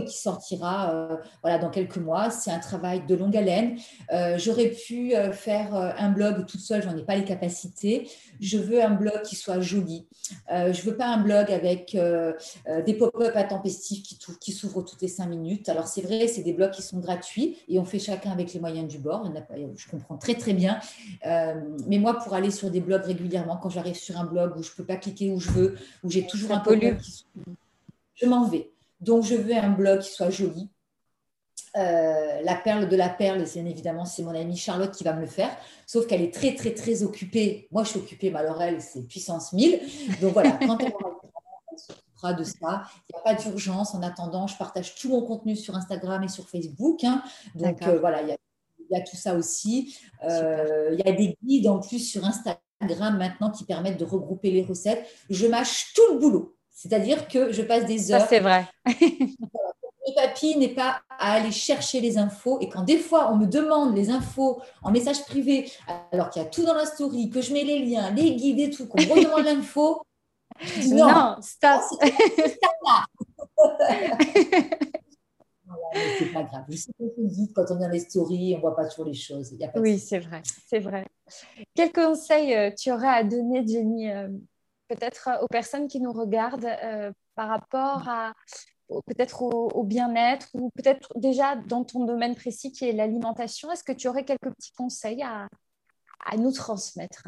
[0.07, 2.31] qui sortira euh, voilà, dans quelques mois.
[2.31, 3.79] C'est un travail de longue haleine.
[4.13, 8.09] Euh, j'aurais pu euh, faire un blog toute seule, j'en ai pas les capacités.
[8.41, 10.07] Je veux un blog qui soit joli.
[10.49, 11.97] je veux pas un blog avec
[12.87, 15.69] des pop-up intempestifs qui, qui s'ouvrent toutes les cinq minutes.
[15.69, 18.61] Alors c'est vrai, c'est des blogs qui sont gratuits et on fait chacun avec les
[18.61, 19.31] moyens du bord.
[19.77, 20.79] Je comprends très très bien.
[21.25, 24.71] mais moi, pour aller sur des blogs régulièrement, quand j'arrive sur un blog où je
[24.73, 26.77] peux pas cliquer où je veux, où j'ai toujours un peu
[28.21, 28.71] je m'en vais.
[29.01, 30.71] Donc, je veux un blog qui soit joli.
[31.77, 35.21] Euh, la perle de la perle, bien évidemment, c'est mon amie Charlotte qui va me
[35.21, 35.51] le faire.
[35.87, 37.69] Sauf qu'elle est très, très, très occupée.
[37.71, 39.81] Moi, je suis occupée, mais alors elle, c'est puissance 1000.
[40.21, 40.93] Donc voilà, quand elle
[41.77, 43.95] s'occupera de ça, il n'y a pas d'urgence.
[43.95, 47.05] En attendant, je partage tout mon contenu sur Instagram et sur Facebook.
[47.05, 47.23] Hein.
[47.55, 49.97] Donc euh, voilà, il y, a, tout ça aussi.
[50.25, 54.51] Euh, il y a des guides en plus sur Instagram maintenant qui permettent de regrouper
[54.51, 55.07] les recettes.
[55.29, 56.57] Je mâche tout le boulot.
[56.81, 58.23] C'est-à-dire que je passe des heures.
[58.23, 58.65] Ça, c'est vrai.
[58.87, 62.59] Mon papy n'est pas à aller chercher les infos.
[62.63, 65.71] Et quand des fois, on me demande les infos en message privé,
[66.11, 68.61] alors qu'il y a tout dans la story, que je mets les liens, les guides
[68.61, 70.01] et tout, qu'on me redemande l'info,
[70.89, 71.83] non, non, stop.
[76.19, 76.65] c'est pas grave.
[76.71, 79.05] Je sais qu'on fait vite quand on dans les stories, on ne voit pas toujours
[79.05, 79.55] les choses.
[79.77, 81.07] oui, c'est vrai, c'est vrai.
[81.75, 84.29] Quel conseil euh, tu aurais à donner, Jenny, euh,
[84.91, 88.33] peut-être euh, aux personnes qui nous regardent euh, par rapport à
[89.07, 93.71] peut-être au, bien-être ou peut-être déjà dans ton domaine précis qui est l'alimentation.
[93.71, 95.47] Est-ce que tu aurais quelques petits conseils à,
[96.37, 97.23] nous transmettre?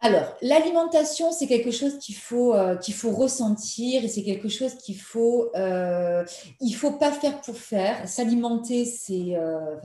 [0.00, 4.74] Alors, l'alimentation, c'est quelque chose qu'il faut, euh, qu'il faut ressentir et c'est quelque chose
[4.74, 8.06] qu'il faut, il faut pas faire pour faire.
[8.06, 9.38] S'alimenter, c'est,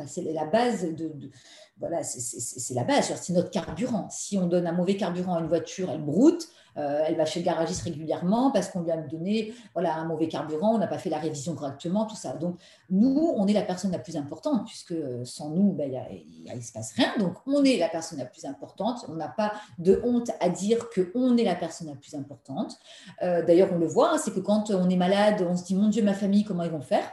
[0.06, 1.32] c'est la base de,
[1.80, 4.10] voilà, c'est la base, c'est notre carburant.
[4.10, 6.50] Si on donne un mauvais carburant à une voiture, elle broute.
[6.80, 10.76] Elle va chez le garagiste régulièrement parce qu'on lui a donné voilà, un mauvais carburant,
[10.76, 12.34] on n'a pas fait la révision correctement, tout ça.
[12.34, 12.58] Donc,
[12.90, 16.72] nous, on est la personne la plus importante, puisque sans nous, ben, il ne se
[16.72, 17.10] passe rien.
[17.20, 19.06] Donc, on est la personne la plus importante.
[19.10, 22.78] On n'a pas de honte à dire qu'on est la personne la plus importante.
[23.22, 25.90] D'ailleurs, on le voit, hein, c'est que quand on est malade, on se dit, mon
[25.90, 27.04] Dieu, ma famille, comment ils vont faire?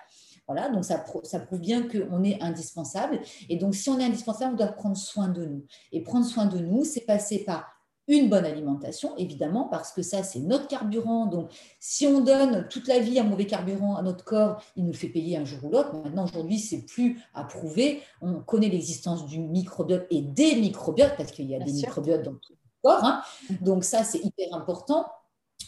[0.48, 3.18] Voilà, donc ça, ça prouve bien qu'on est indispensable.
[3.48, 5.64] Et donc, si on est indispensable, on doit prendre soin de nous.
[5.90, 7.75] Et prendre soin de nous, c'est passer par
[8.08, 11.26] une bonne alimentation, évidemment, parce que ça, c'est notre carburant.
[11.26, 11.50] Donc,
[11.80, 14.96] si on donne toute la vie un mauvais carburant à notre corps, il nous le
[14.96, 15.92] fait payer un jour ou l'autre.
[15.92, 18.02] Maintenant, aujourd'hui, c'est plus à prouver.
[18.20, 22.34] On connaît l'existence du microbiote et des microbiotes, parce qu'il y a des microbiotes dans
[22.34, 23.04] tout le corps.
[23.04, 23.22] Hein.
[23.50, 23.62] Mm-hmm.
[23.62, 25.06] Donc, ça, c'est hyper important.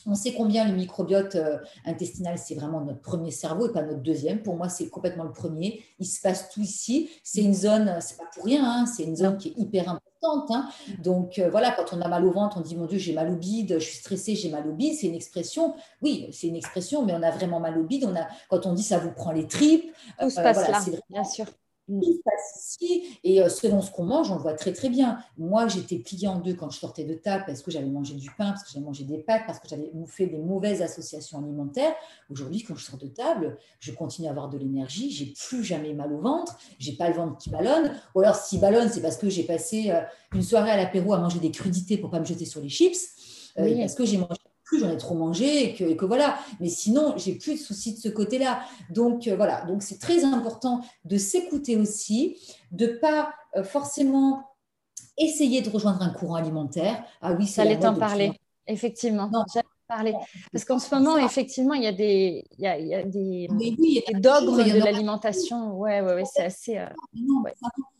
[0.07, 4.01] On sait combien le microbiote euh, intestinal, c'est vraiment notre premier cerveau et pas notre
[4.01, 4.43] deuxième.
[4.43, 5.83] Pour moi, c'est complètement le premier.
[5.99, 7.11] Il se passe tout ici.
[7.23, 10.51] C'est une zone, c'est pas pour rien, hein, c'est une zone qui est hyper importante.
[10.51, 10.69] Hein.
[11.03, 13.31] Donc euh, voilà, quand on a mal au ventre, on dit mon Dieu, j'ai mal
[13.31, 14.95] au bide, je suis stressée, j'ai mal au bide.
[14.95, 15.75] C'est une expression.
[16.03, 18.05] Oui, c'est une expression, mais on a vraiment mal au bide.
[18.05, 20.81] On a, quand on dit ça vous prend les tripes, tout se euh, passe là,
[21.11, 21.47] bien sûr
[22.03, 23.19] qui se passe ici.
[23.25, 25.19] Et euh, selon ce qu'on mange, on le voit très très bien.
[25.37, 28.31] Moi, j'étais pliée en deux quand je sortais de table parce que j'avais mangé du
[28.31, 31.95] pain, parce que j'avais mangé des pâtes, parce que j'avais fait des mauvaises associations alimentaires.
[32.31, 35.11] Aujourd'hui, quand je sors de table, je continue à avoir de l'énergie.
[35.11, 36.59] J'ai plus jamais mal au ventre.
[36.79, 37.93] J'ai pas le ventre qui ballonne.
[38.15, 40.01] Ou alors, s'il ballonne, c'est parce que j'ai passé euh,
[40.35, 42.99] une soirée à l'apéro à manger des crudités pour pas me jeter sur les chips.
[43.59, 46.39] Euh, parce que j'ai mangé plus, j'en ai trop mangé et que, et que, voilà.
[46.61, 48.61] Mais sinon, j'ai plus de soucis de ce côté-là.
[48.91, 52.39] Donc euh, voilà, donc c'est très important de s'écouter aussi,
[52.71, 54.45] de pas euh, forcément
[55.17, 57.03] essayer de rejoindre un courant alimentaire.
[57.21, 58.33] Ah oui, ça allait t'en parler.
[58.67, 59.29] Effectivement.
[59.33, 59.45] Non.
[59.89, 60.13] Parler.
[60.53, 63.03] Parce qu'en ce moment, effectivement, il y a des, il y a, il y a
[63.05, 65.79] des, oui, dogmes de l'alimentation.
[65.79, 66.77] Ouais, ouais, ouais, c'est assez.
[66.77, 66.89] Euh,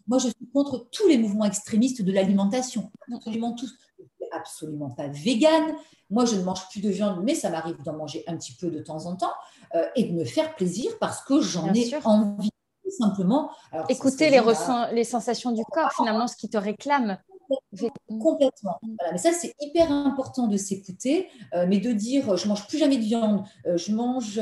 [0.07, 2.91] moi, je suis contre tous les mouvements extrémistes de l'alimentation.
[3.11, 3.75] Absolument tous
[4.33, 5.75] absolument pas végane.
[6.11, 8.71] Moi, je ne mange plus de viande, mais ça m'arrive d'en manger un petit peu
[8.71, 9.33] de temps en temps
[9.75, 12.51] euh, et de me faire plaisir parce que j'en ai envie.
[12.91, 13.51] Simplement.
[13.91, 14.41] Écouter les,
[14.93, 17.19] les sensations du corps, finalement, ce qui te réclame.
[18.21, 18.79] Complètement.
[19.13, 22.97] Mais ça, c'est hyper important de s'écouter, euh, mais de dire je mange plus jamais
[22.97, 23.45] de viande.
[23.67, 24.41] Euh, je mange.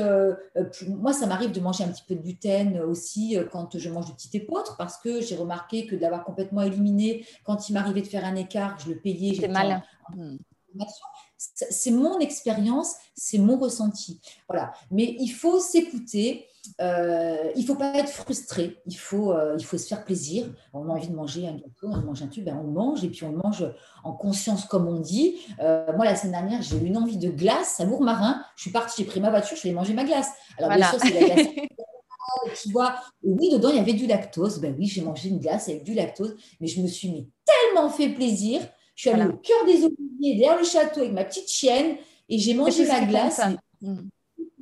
[0.87, 4.13] moi, ça m'arrive de manger un petit peu de gluten aussi quand je mange du
[4.13, 8.25] petit épeautre parce que j'ai remarqué que d'avoir complètement éliminé, quand il m'arrivait de faire
[8.25, 9.35] un écart, je le payais.
[9.39, 9.83] C'est mal
[11.37, 14.19] c'est mon expérience, c'est mon ressenti.
[14.49, 14.73] Voilà.
[14.91, 16.47] Mais il faut s'écouter.
[16.81, 18.77] Euh, il ne faut pas être frustré.
[18.85, 20.45] Il faut, euh, il faut se faire plaisir.
[20.73, 23.09] On a envie de manger un gâteau, on mange un tube, ben on mange et
[23.09, 23.65] puis on mange
[24.03, 25.35] en conscience, comme on dit.
[25.59, 28.41] Euh, moi, la semaine dernière, j'ai eu une envie de glace à Lourmarin.
[28.55, 30.29] Je suis partie, j'ai pris ma voiture, je suis allée manger ma glace.
[30.57, 31.47] Alors, bien sûr, c'est la glace.
[32.61, 34.59] tu vois, oui, dedans, il y avait du lactose.
[34.59, 37.89] Ben oui, j'ai mangé une glace avec du lactose, mais je me suis mis tellement
[37.89, 38.61] fait plaisir
[38.97, 41.97] je suis allée au cœur des Oliviers, derrière le château, avec ma petite chienne,
[42.27, 43.39] et j'ai mangé ma glace.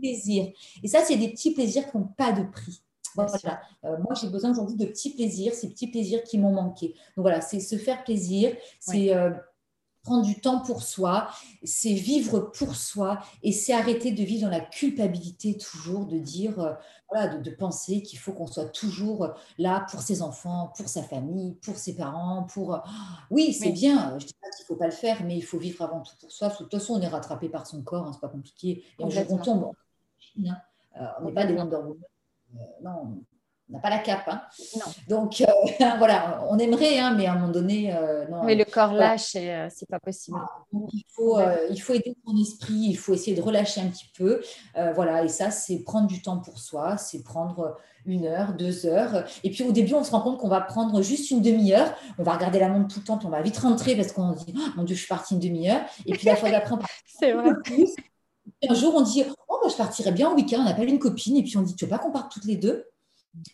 [0.06, 0.52] Plaisir.
[0.84, 2.82] Et ça, c'est des petits plaisirs qui n'ont pas de prix.
[3.16, 3.62] Voilà.
[3.86, 6.90] Euh, moi, j'ai besoin aujourd'hui de petits plaisirs, ces petits plaisirs qui m'ont manqué.
[7.16, 9.32] Donc voilà, c'est se faire plaisir, c'est euh,
[10.04, 11.30] prendre du temps pour soi,
[11.64, 16.60] c'est vivre pour soi et c'est arrêter de vivre dans la culpabilité toujours, de dire,
[16.60, 16.74] euh,
[17.10, 21.56] voilà, de, penser qu'il faut qu'on soit toujours là pour ses enfants, pour sa famille,
[21.56, 22.82] pour ses parents, pour...
[23.32, 25.44] Oui, c'est bien, je ne dis pas qu'il ne faut pas le faire, mais il
[25.44, 26.50] faut vivre avant tout pour soi.
[26.50, 28.84] De toute façon, on est rattrapé par son corps, hein, ce n'est pas compliqué.
[29.00, 29.72] Et on, tombe.
[30.40, 30.58] Hein.
[31.00, 33.18] Euh, on n'est pas des Wonder euh, non,
[33.70, 34.28] on n'a pas la cape.
[34.28, 34.42] Hein.
[35.10, 35.46] Donc, euh,
[35.98, 37.94] voilà, on aimerait, hein, mais à un moment donné,
[38.30, 38.44] non.
[38.44, 40.38] Mais le corps lâche c'est pas possible.
[40.94, 44.42] il, faut, il faut aider son esprit, il faut essayer de relâcher un petit peu.
[44.94, 49.26] voilà, et ça, c'est prendre du temps pour soi, c'est prendre une heure, deux heures.
[49.44, 51.94] Et puis au début, on se rend compte qu'on va prendre juste une demi-heure.
[52.20, 54.54] On va regarder la montre tout le temps, on va vite rentrer parce qu'on dit,
[54.56, 55.82] oh, mon Dieu, je suis partie une demi-heure.
[56.06, 56.80] Et puis la fois d'après, on
[57.20, 57.52] C'est vrai.
[58.68, 61.38] Un jour, on dit, oh, bah, je partirais bien au week-end, on appelle une copine,
[61.38, 62.86] et puis on dit, tu veux pas qu'on parte toutes les deux?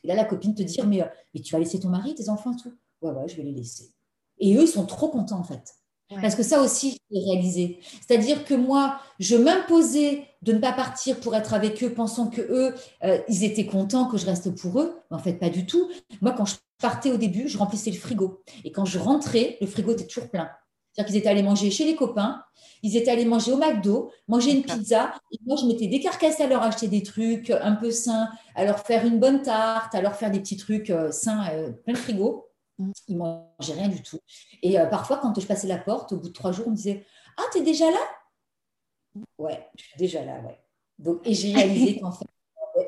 [0.03, 2.29] Et là, la copine te dire, mais, euh, mais tu vas laisser ton mari, tes
[2.29, 3.91] enfants, tout Ouais, ouais, je vais les laisser.
[4.39, 5.75] Et eux, ils sont trop contents, en fait.
[6.19, 7.79] Parce que ça aussi, j'ai réalisé.
[8.05, 12.41] C'est-à-dire que moi, je m'imposais de ne pas partir pour être avec eux, pensant que
[12.41, 14.99] eux, euh, ils étaient contents que je reste pour eux.
[15.09, 15.89] Mais en fait, pas du tout.
[16.19, 18.41] Moi, quand je partais au début, je remplissais le frigo.
[18.65, 20.49] Et quand je rentrais, le frigo était toujours plein.
[20.93, 22.43] C'est-à-dire qu'ils étaient allés manger chez les copains,
[22.83, 25.13] ils étaient allés manger au McDo, manger une pizza.
[25.31, 28.79] Et moi, je m'étais décarcassée à leur acheter des trucs un peu sains, à leur
[28.79, 31.97] faire une bonne tarte, à leur faire des petits trucs euh, sains, euh, plein de
[31.97, 32.49] frigo.
[32.79, 32.91] Mm.
[33.07, 34.19] Ils ne mangeaient rien du tout.
[34.63, 36.75] Et euh, parfois, quand je passais la porte, au bout de trois jours, on me
[36.75, 37.05] disait
[37.37, 39.21] Ah, tu es déjà là?
[39.37, 40.59] Ouais, je suis déjà là, ouais.
[40.97, 42.25] Donc, et j'ai réalisé qu'en fait,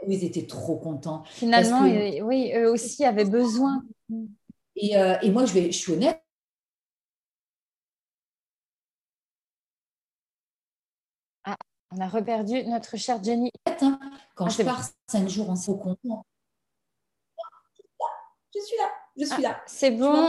[0.08, 1.24] ils étaient trop contents.
[1.30, 3.84] Finalement, oui, eux aussi avaient besoin.
[4.76, 6.23] Et, et moi, je, vais, je suis honnête,
[11.96, 13.52] On a reperdu notre chère Jenny.
[14.36, 15.96] Quand ah, je pars cinq jours en Socon,
[18.56, 19.58] je suis là, je suis là.
[19.60, 20.28] Ah, c'est bon.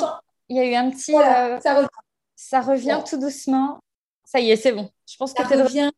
[0.49, 1.15] Il y a eu un petit.
[1.15, 1.89] Euh, ça revient,
[2.35, 3.81] ça revient tout doucement.
[4.25, 4.91] Ça y est, c'est bon.
[5.07, 5.91] Je pense que ça revient.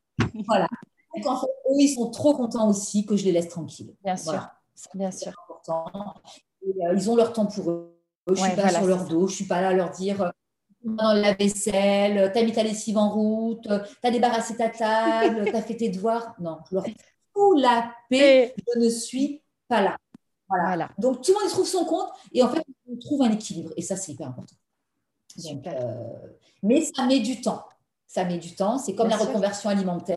[0.46, 0.68] voilà.
[1.24, 3.94] en fait, eux, ils sont trop contents aussi que je les laisse tranquilles.
[4.04, 4.48] Bien sûr.
[4.94, 5.32] Bien sûr.
[5.48, 6.14] Important.
[6.64, 8.00] Euh, ils ont leur temps pour eux.
[8.28, 9.26] Je ne suis pas sur leur dos.
[9.26, 10.30] Je ne suis pas là à leur dire euh,
[10.82, 15.44] dans la vaisselle, tu as mis ta lessive en route, tu as débarrassé ta table,
[15.46, 16.34] tu as fait tes devoirs.
[16.38, 16.84] Non, je leur
[17.34, 18.54] fous la paix.
[18.74, 19.96] Je ne suis pas là.
[20.48, 20.90] Voilà.
[20.98, 23.72] Donc, tout le monde y trouve son compte et en fait, on trouve un équilibre.
[23.76, 24.54] Et ça, c'est hyper important.
[25.44, 25.92] Euh,
[26.62, 27.64] mais ça met du temps.
[28.06, 28.78] Ça met du temps.
[28.78, 30.16] C'est comme la reconversion alimentaire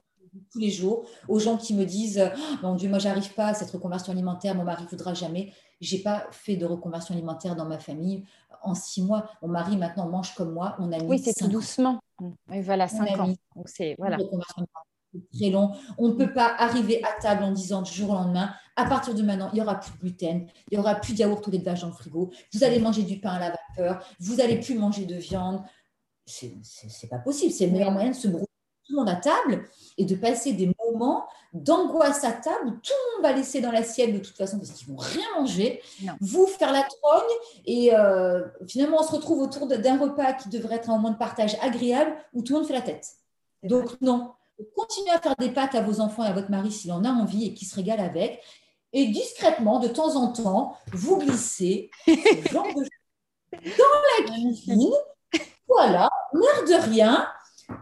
[0.51, 3.53] tous les jours aux gens qui me disent oh, Mon Dieu, moi, j'arrive pas à
[3.53, 5.53] cette reconversion alimentaire, mon mari ne voudra jamais.
[5.81, 8.25] Je n'ai pas fait de reconversion alimentaire dans ma famille
[8.63, 9.29] en six mois.
[9.41, 10.75] Mon mari, maintenant, mange comme moi.
[10.79, 11.99] On a mis oui, c'est tout doucement.
[12.19, 13.33] Oui, voilà, cinq ans.
[13.55, 14.17] Donc, c'est voilà
[15.33, 15.71] très long.
[15.97, 19.13] On ne peut pas arriver à table en disant du jour au lendemain, à partir
[19.15, 21.51] de maintenant, il n'y aura plus de gluten, il n'y aura plus de yaourt ou
[21.51, 24.75] de dans le frigo, vous allez manger du pain à la vapeur, vous n'allez plus
[24.77, 25.61] manger de viande.
[26.25, 27.51] C'est pas possible.
[27.51, 28.45] C'est le meilleur moyen de se brouiller
[28.85, 29.67] tout le monde à table
[29.97, 33.71] et de passer des moments d'angoisse à table où tout le monde va laisser dans
[33.71, 35.81] l'assiette de toute façon parce qu'ils vont rien manger,
[36.21, 37.35] vous faire la trogne
[37.65, 41.17] et euh, finalement on se retrouve autour d'un repas qui devrait être un moment de
[41.17, 43.07] partage agréable où tout le monde fait la tête.
[43.63, 44.31] Donc non,
[44.75, 47.09] continuez à faire des pâtes à vos enfants et à votre mari s'il en a
[47.09, 48.41] envie et qui se régale avec.
[48.91, 51.91] Et discrètement, de temps en temps, vous glissez
[52.51, 52.63] dans
[53.53, 54.91] la cuisine.
[55.67, 57.27] Voilà, l'air de rien.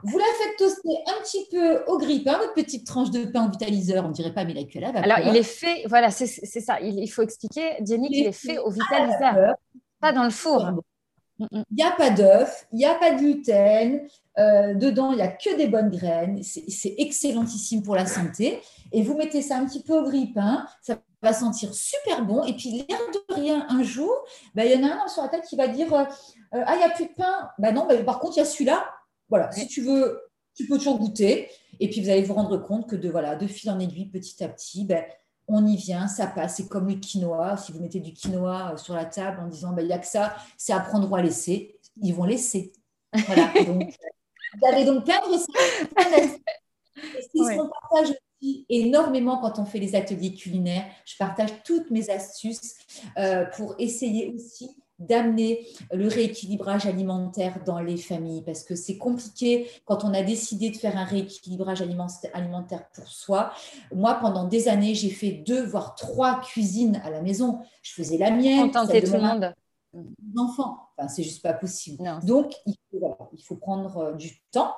[0.03, 3.51] Vous la faites toaster un petit peu au grille-pain, votre petite tranche de pain au
[3.51, 4.05] vitaliseur.
[4.05, 5.11] On ne dirait pas, mais la cuillère à vapeur.
[5.11, 6.79] Alors, il est fait, voilà, c'est ça.
[6.81, 9.55] Il, faut expliquer, Jenny, qu'il est fait au vitaliseur,
[9.99, 10.83] pas dans le four.
[11.39, 14.07] Il n'y a pas d'œuf, il n'y a pas de gluten.
[14.39, 16.41] Euh, dedans, il n'y a que des bonnes graines.
[16.43, 18.61] C'est excellentissime pour la santé.
[18.91, 20.65] Et vous mettez ça un petit peu au grille-pain.
[20.81, 22.43] Ça va sentir super bon.
[22.43, 24.13] Et puis, l'air de rien, un jour,
[24.55, 26.05] bah, il y en a un sur la tête qui va dire euh,
[26.51, 27.49] Ah, il n'y a plus de pain.
[27.57, 28.85] Bah, non, bah, par contre, il y a celui-là.
[29.29, 30.21] Voilà, si tu veux,
[30.55, 31.49] tu peux toujours goûter.
[31.79, 34.43] Et puis, vous allez vous rendre compte que de, voilà, de fil en aiguille, petit
[34.43, 35.03] à petit, ben,
[35.47, 36.57] on y vient, ça passe.
[36.57, 37.57] C'est comme le quinoa.
[37.57, 39.99] Si vous mettez du quinoa euh, sur la table en disant, ben, il n'y a
[39.99, 42.73] que ça, c'est à prendre ou à laisser, ils vont laisser.
[43.13, 43.53] Voilà.
[43.65, 43.93] Donc,
[44.59, 46.01] vous allez donc perdre ça.
[47.33, 51.91] Et ce qu'on partage aussi énormément quand on fait les ateliers culinaires, je partage toutes
[51.91, 52.75] mes astuces
[53.17, 59.69] euh, pour essayer aussi d'amener le rééquilibrage alimentaire dans les familles parce que c'est compliqué
[59.85, 61.83] quand on a décidé de faire un rééquilibrage
[62.33, 63.51] alimentaire pour soi.
[63.93, 67.59] Moi, pendant des années, j'ai fait deux voire trois cuisines à la maison.
[67.81, 68.71] Je faisais la mienne.
[68.71, 69.53] Contenter tout le monde.
[70.37, 70.89] Enfants.
[70.97, 72.03] Enfin, c'est juste pas possible.
[72.23, 72.75] Donc, il
[73.33, 74.73] il faut prendre euh, du temps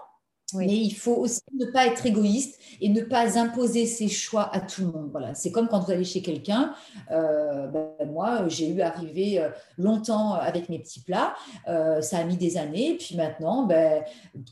[0.54, 4.60] mais il faut aussi ne pas être égoïste et ne pas imposer ses choix à
[4.60, 5.10] tout le monde.
[5.12, 5.36] Voilà.
[5.36, 6.74] C'est comme quand vous allez chez quelqu'un.
[7.12, 11.36] Euh, ben, moi, j'ai eu arrivé euh, longtemps avec mes petits plats.
[11.68, 12.96] Euh, ça a mis des années.
[12.98, 14.04] Puis maintenant, ben,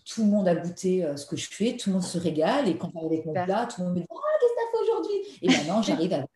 [0.05, 1.77] tout le monde a goûté ce que je fais.
[1.77, 2.67] Tout le monde se régale.
[2.67, 4.71] Et quand on avec mon plat, tout le monde me dit oh, Qu'est-ce que tu
[4.71, 5.39] fait aujourd'hui?
[5.41, 6.27] Et maintenant, j'arrive avec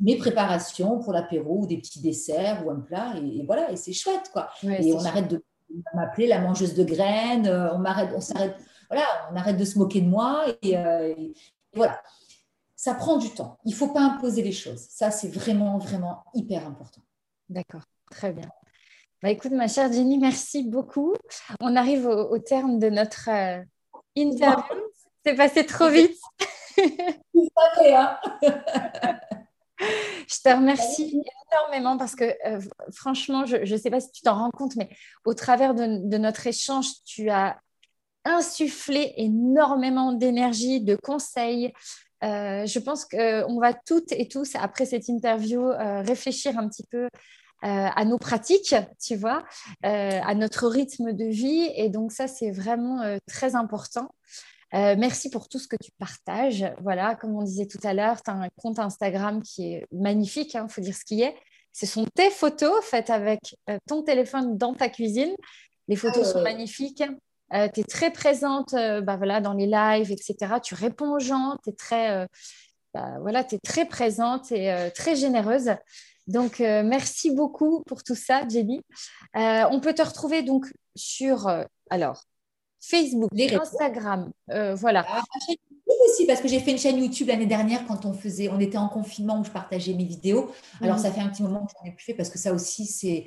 [0.00, 3.14] mes préparations pour l'apéro ou des petits desserts ou un plat.
[3.16, 3.70] Et, voilà.
[3.70, 4.30] Et c'est chouette.
[4.32, 4.48] quoi.
[4.62, 5.42] et on arrête de
[5.94, 7.48] m'appeler la mangeuse de graines.
[7.48, 8.56] On m'arrête, on s'arrête
[8.90, 11.34] voilà, on arrête de se moquer de moi euh, et,
[11.72, 12.02] voilà.
[12.74, 13.58] Ça prend du temps.
[13.64, 14.80] Il ne faut pas imposer les choses.
[14.88, 17.02] Ça, c'est vraiment, vraiment hyper important.
[17.48, 18.50] D'accord, très bien.
[19.22, 21.14] Bah, écoute, ma chère Jenny, merci beaucoup.
[21.60, 23.62] On arrive au, terme de notre euh,
[24.16, 24.64] interview.
[25.24, 26.18] C'est passé trop vite.
[27.82, 28.18] Hein.
[29.80, 31.22] je te remercie
[31.52, 32.60] énormément parce que euh,
[32.92, 34.90] franchement, je ne sais pas si tu t'en rends compte, mais
[35.24, 37.58] au travers de, notre échange, tu as
[38.24, 41.72] insuffler énormément d'énergie, de conseils.
[42.22, 46.84] Euh, je pense qu'on va toutes et tous, après cette interview, euh, réfléchir un petit
[46.90, 47.08] peu euh,
[47.62, 49.44] à nos pratiques, tu vois,
[49.82, 51.70] à notre rythme de vie.
[51.74, 54.14] Et donc ça, c'est vraiment très important.
[54.72, 56.64] merci pour tout ce que tu partages.
[56.80, 60.54] Voilà, comme on disait tout à l'heure, tu as un compte Instagram qui est magnifique,
[60.54, 61.34] il hein, faut dire ce qui est.
[61.72, 63.56] Ce sont tes photos faites avec
[63.86, 65.34] ton téléphone dans ta cuisine.
[65.86, 67.02] Les photos sont magnifiques.
[67.52, 70.54] Euh, tu es très présente euh, bah, voilà, dans les lives, etc.
[70.62, 72.26] Tu réponds aux gens, tu es, très, euh,
[72.94, 75.70] bah, voilà, es très présente et très généreuse.
[76.26, 78.80] Donc, merci beaucoup pour tout ça, Jenny.
[79.34, 81.48] on peut te retrouver donc sur
[81.90, 82.22] alors,
[82.80, 84.30] Facebook, les Instagram,
[84.76, 85.04] voilà.
[85.08, 85.22] Ah,
[86.08, 88.78] aussi parce que j'ai fait une chaîne YouTube l'année dernière quand on faisait, on était
[88.78, 90.50] en confinement où je partageais mes vidéos.
[90.80, 91.02] Alors mhm.
[91.02, 93.26] ça fait un petit moment que j'en ai plus fait parce que ça aussi c'est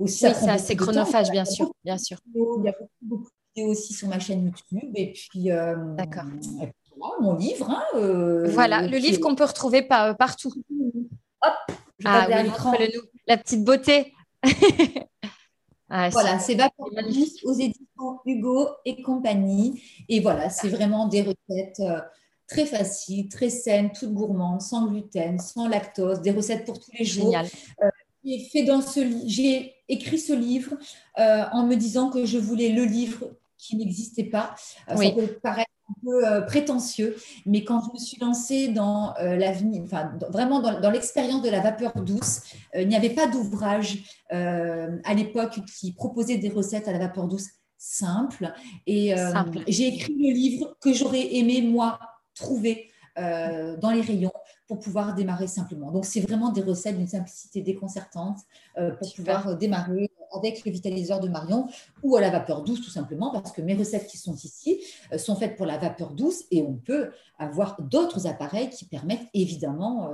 [0.00, 2.18] aussi, oui, c'est chronophage, bien sûr, bien sûr.
[2.34, 4.90] Il y a beaucoup, de vidéos aussi sur ma chaîne YouTube.
[4.94, 6.24] Et puis, euh, D'accord.
[7.20, 7.70] mon livre.
[7.70, 10.52] Hein, voilà, le livre qu'on peut retrouver partout.
[11.42, 11.54] Hop,
[11.98, 12.26] je ah,
[12.78, 12.88] oui,
[13.26, 14.12] La petite beauté.
[15.92, 16.86] Ah, voilà, c'est Vapeur
[17.44, 19.82] aux éditions Hugo et compagnie.
[20.08, 22.00] Et voilà, c'est vraiment des recettes euh,
[22.46, 27.04] très faciles, très saines, toutes gourmandes, sans gluten, sans lactose, des recettes pour tous les
[27.04, 27.34] jours.
[27.36, 27.88] Euh,
[28.24, 30.72] j'ai fait dans ce j'ai écrit ce livre
[31.18, 34.54] euh, en me disant que je voulais le livre qui n'existait pas.
[34.96, 35.08] Oui.
[35.08, 37.16] Ça peut paraître un peu prétentieux,
[37.46, 41.60] mais quand je me suis lancée dans l'avenir, enfin vraiment dans, dans l'expérience de la
[41.60, 42.42] vapeur douce,
[42.74, 43.98] il n'y avait pas d'ouvrage
[44.32, 48.52] euh, à l'époque qui proposait des recettes à la vapeur douce simples.
[48.86, 49.32] Et euh,
[49.66, 51.98] j'ai écrit le livre que j'aurais aimé, moi,
[52.34, 54.32] trouver euh, dans les rayons
[54.70, 55.90] pour pouvoir démarrer simplement.
[55.90, 58.38] Donc, c'est vraiment des recettes d'une simplicité déconcertante
[59.00, 61.66] pour pouvoir démarrer avec le vitaliseur de Marion
[62.04, 64.80] ou à la vapeur douce, tout simplement, parce que mes recettes qui sont ici
[65.16, 70.12] sont faites pour la vapeur douce et on peut avoir d'autres appareils qui permettent évidemment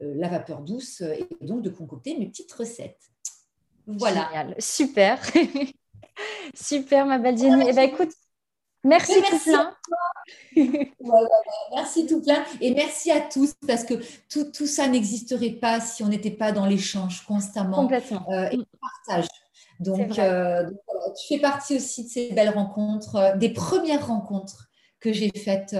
[0.00, 3.10] la vapeur douce et donc de concocter mes petites recettes.
[3.86, 4.28] Voilà.
[4.58, 5.18] Super.
[6.54, 7.64] Super, ma belle Jenny.
[7.68, 8.12] Eh ben, écoute,
[8.84, 9.74] merci, tout plein.
[11.74, 12.44] Merci tout plein.
[12.60, 13.94] Et merci à tous parce que
[14.30, 18.24] tout, tout ça n'existerait pas si on n'était pas dans l'échange constamment Complètement.
[18.30, 18.64] Euh, et le
[19.06, 19.26] partage.
[19.80, 20.70] Donc, euh,
[21.18, 24.68] tu fais partie aussi de ces belles rencontres, euh, des premières rencontres
[25.00, 25.76] que j'ai faites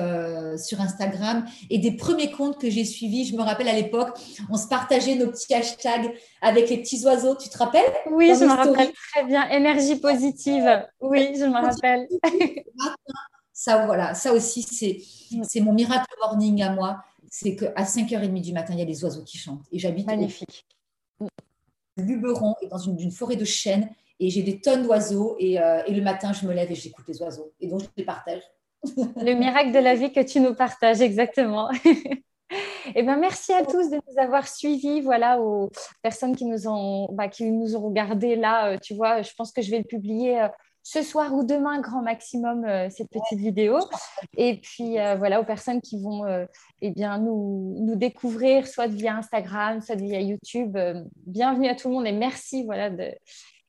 [0.58, 3.24] sur Instagram et des premiers comptes que j'ai suivis.
[3.24, 4.18] Je me rappelle à l'époque,
[4.50, 7.34] on se partageait nos petits hashtags avec les petits oiseaux.
[7.34, 7.90] Tu te rappelles?
[8.10, 9.48] Oui, je me rappelle très bien.
[9.48, 10.86] Énergie positive.
[11.00, 12.06] Oui, je me rappelle.
[13.54, 15.00] ça, voilà, ça aussi, c'est,
[15.44, 17.02] c'est mon miracle morning à moi.
[17.30, 19.64] C'est qu'à 5h30 du matin, il y a des oiseaux qui chantent.
[19.70, 20.66] Et j'habite Magnifique.
[21.96, 23.88] Luberon et dans une, une, forêt de chênes.
[24.18, 25.36] Et j'ai des tonnes d'oiseaux.
[25.38, 27.52] Et, euh, et le matin, je me lève et j'écoute les oiseaux.
[27.60, 28.42] Et donc, je les partage.
[28.96, 31.70] Le miracle de la vie que tu nous partages, exactement.
[32.94, 35.00] Eh ben, merci à tous de nous avoir suivis.
[35.00, 35.70] Voilà, aux
[36.02, 38.72] personnes qui nous ont, bah, qui nous ont regardé là.
[38.72, 40.48] Euh, tu vois, je pense que je vais le publier euh,
[40.84, 43.80] ce soir ou demain, grand maximum, euh, cette petite vidéo.
[44.36, 46.24] Et puis, voilà, aux personnes qui vont
[46.80, 50.78] eh bien, nous, nous, découvrir, soit via Instagram, soit via YouTube.
[51.26, 53.10] bienvenue à tout le monde et merci voilà, de,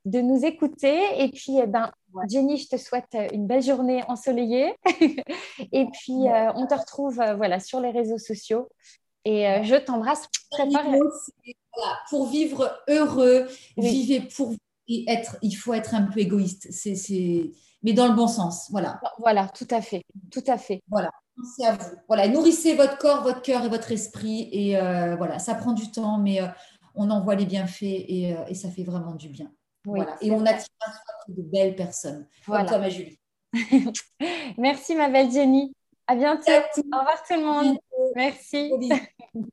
[0.05, 1.23] de nous écouter.
[1.23, 1.91] Et puis, eh ben,
[2.29, 4.73] Jenny, je te souhaite euh, une belle journée ensoleillée.
[5.71, 8.69] et puis, euh, on te retrouve euh, voilà, sur les réseaux sociaux.
[9.27, 10.83] Et je t'embrasse très fort.
[12.11, 14.53] pour vivre heureux, vivez pour
[14.87, 16.67] et être, il faut être un peu égoïste.
[16.71, 17.51] C'est,
[17.83, 18.67] mais dans le bon sens.
[18.71, 18.99] Voilà.
[19.19, 20.03] Voilà, tout à fait.
[20.31, 20.81] Tout à fait.
[20.89, 21.11] Voilà.
[21.35, 21.95] Pensez à vous.
[22.07, 24.49] Voilà, nourrissez votre corps, votre cœur et votre esprit.
[24.51, 24.77] Et
[25.17, 26.39] voilà, ça prend du temps, mais
[26.95, 29.51] on en voit les bienfaits et, et ça fait vraiment du bien.
[30.21, 30.67] Et on attire
[31.27, 33.19] de belles personnes, comme toi, ma Julie.
[34.57, 35.73] Merci, ma belle Jenny.
[36.07, 36.51] À bientôt.
[36.51, 37.77] Au revoir tout le monde.
[38.15, 38.71] Merci.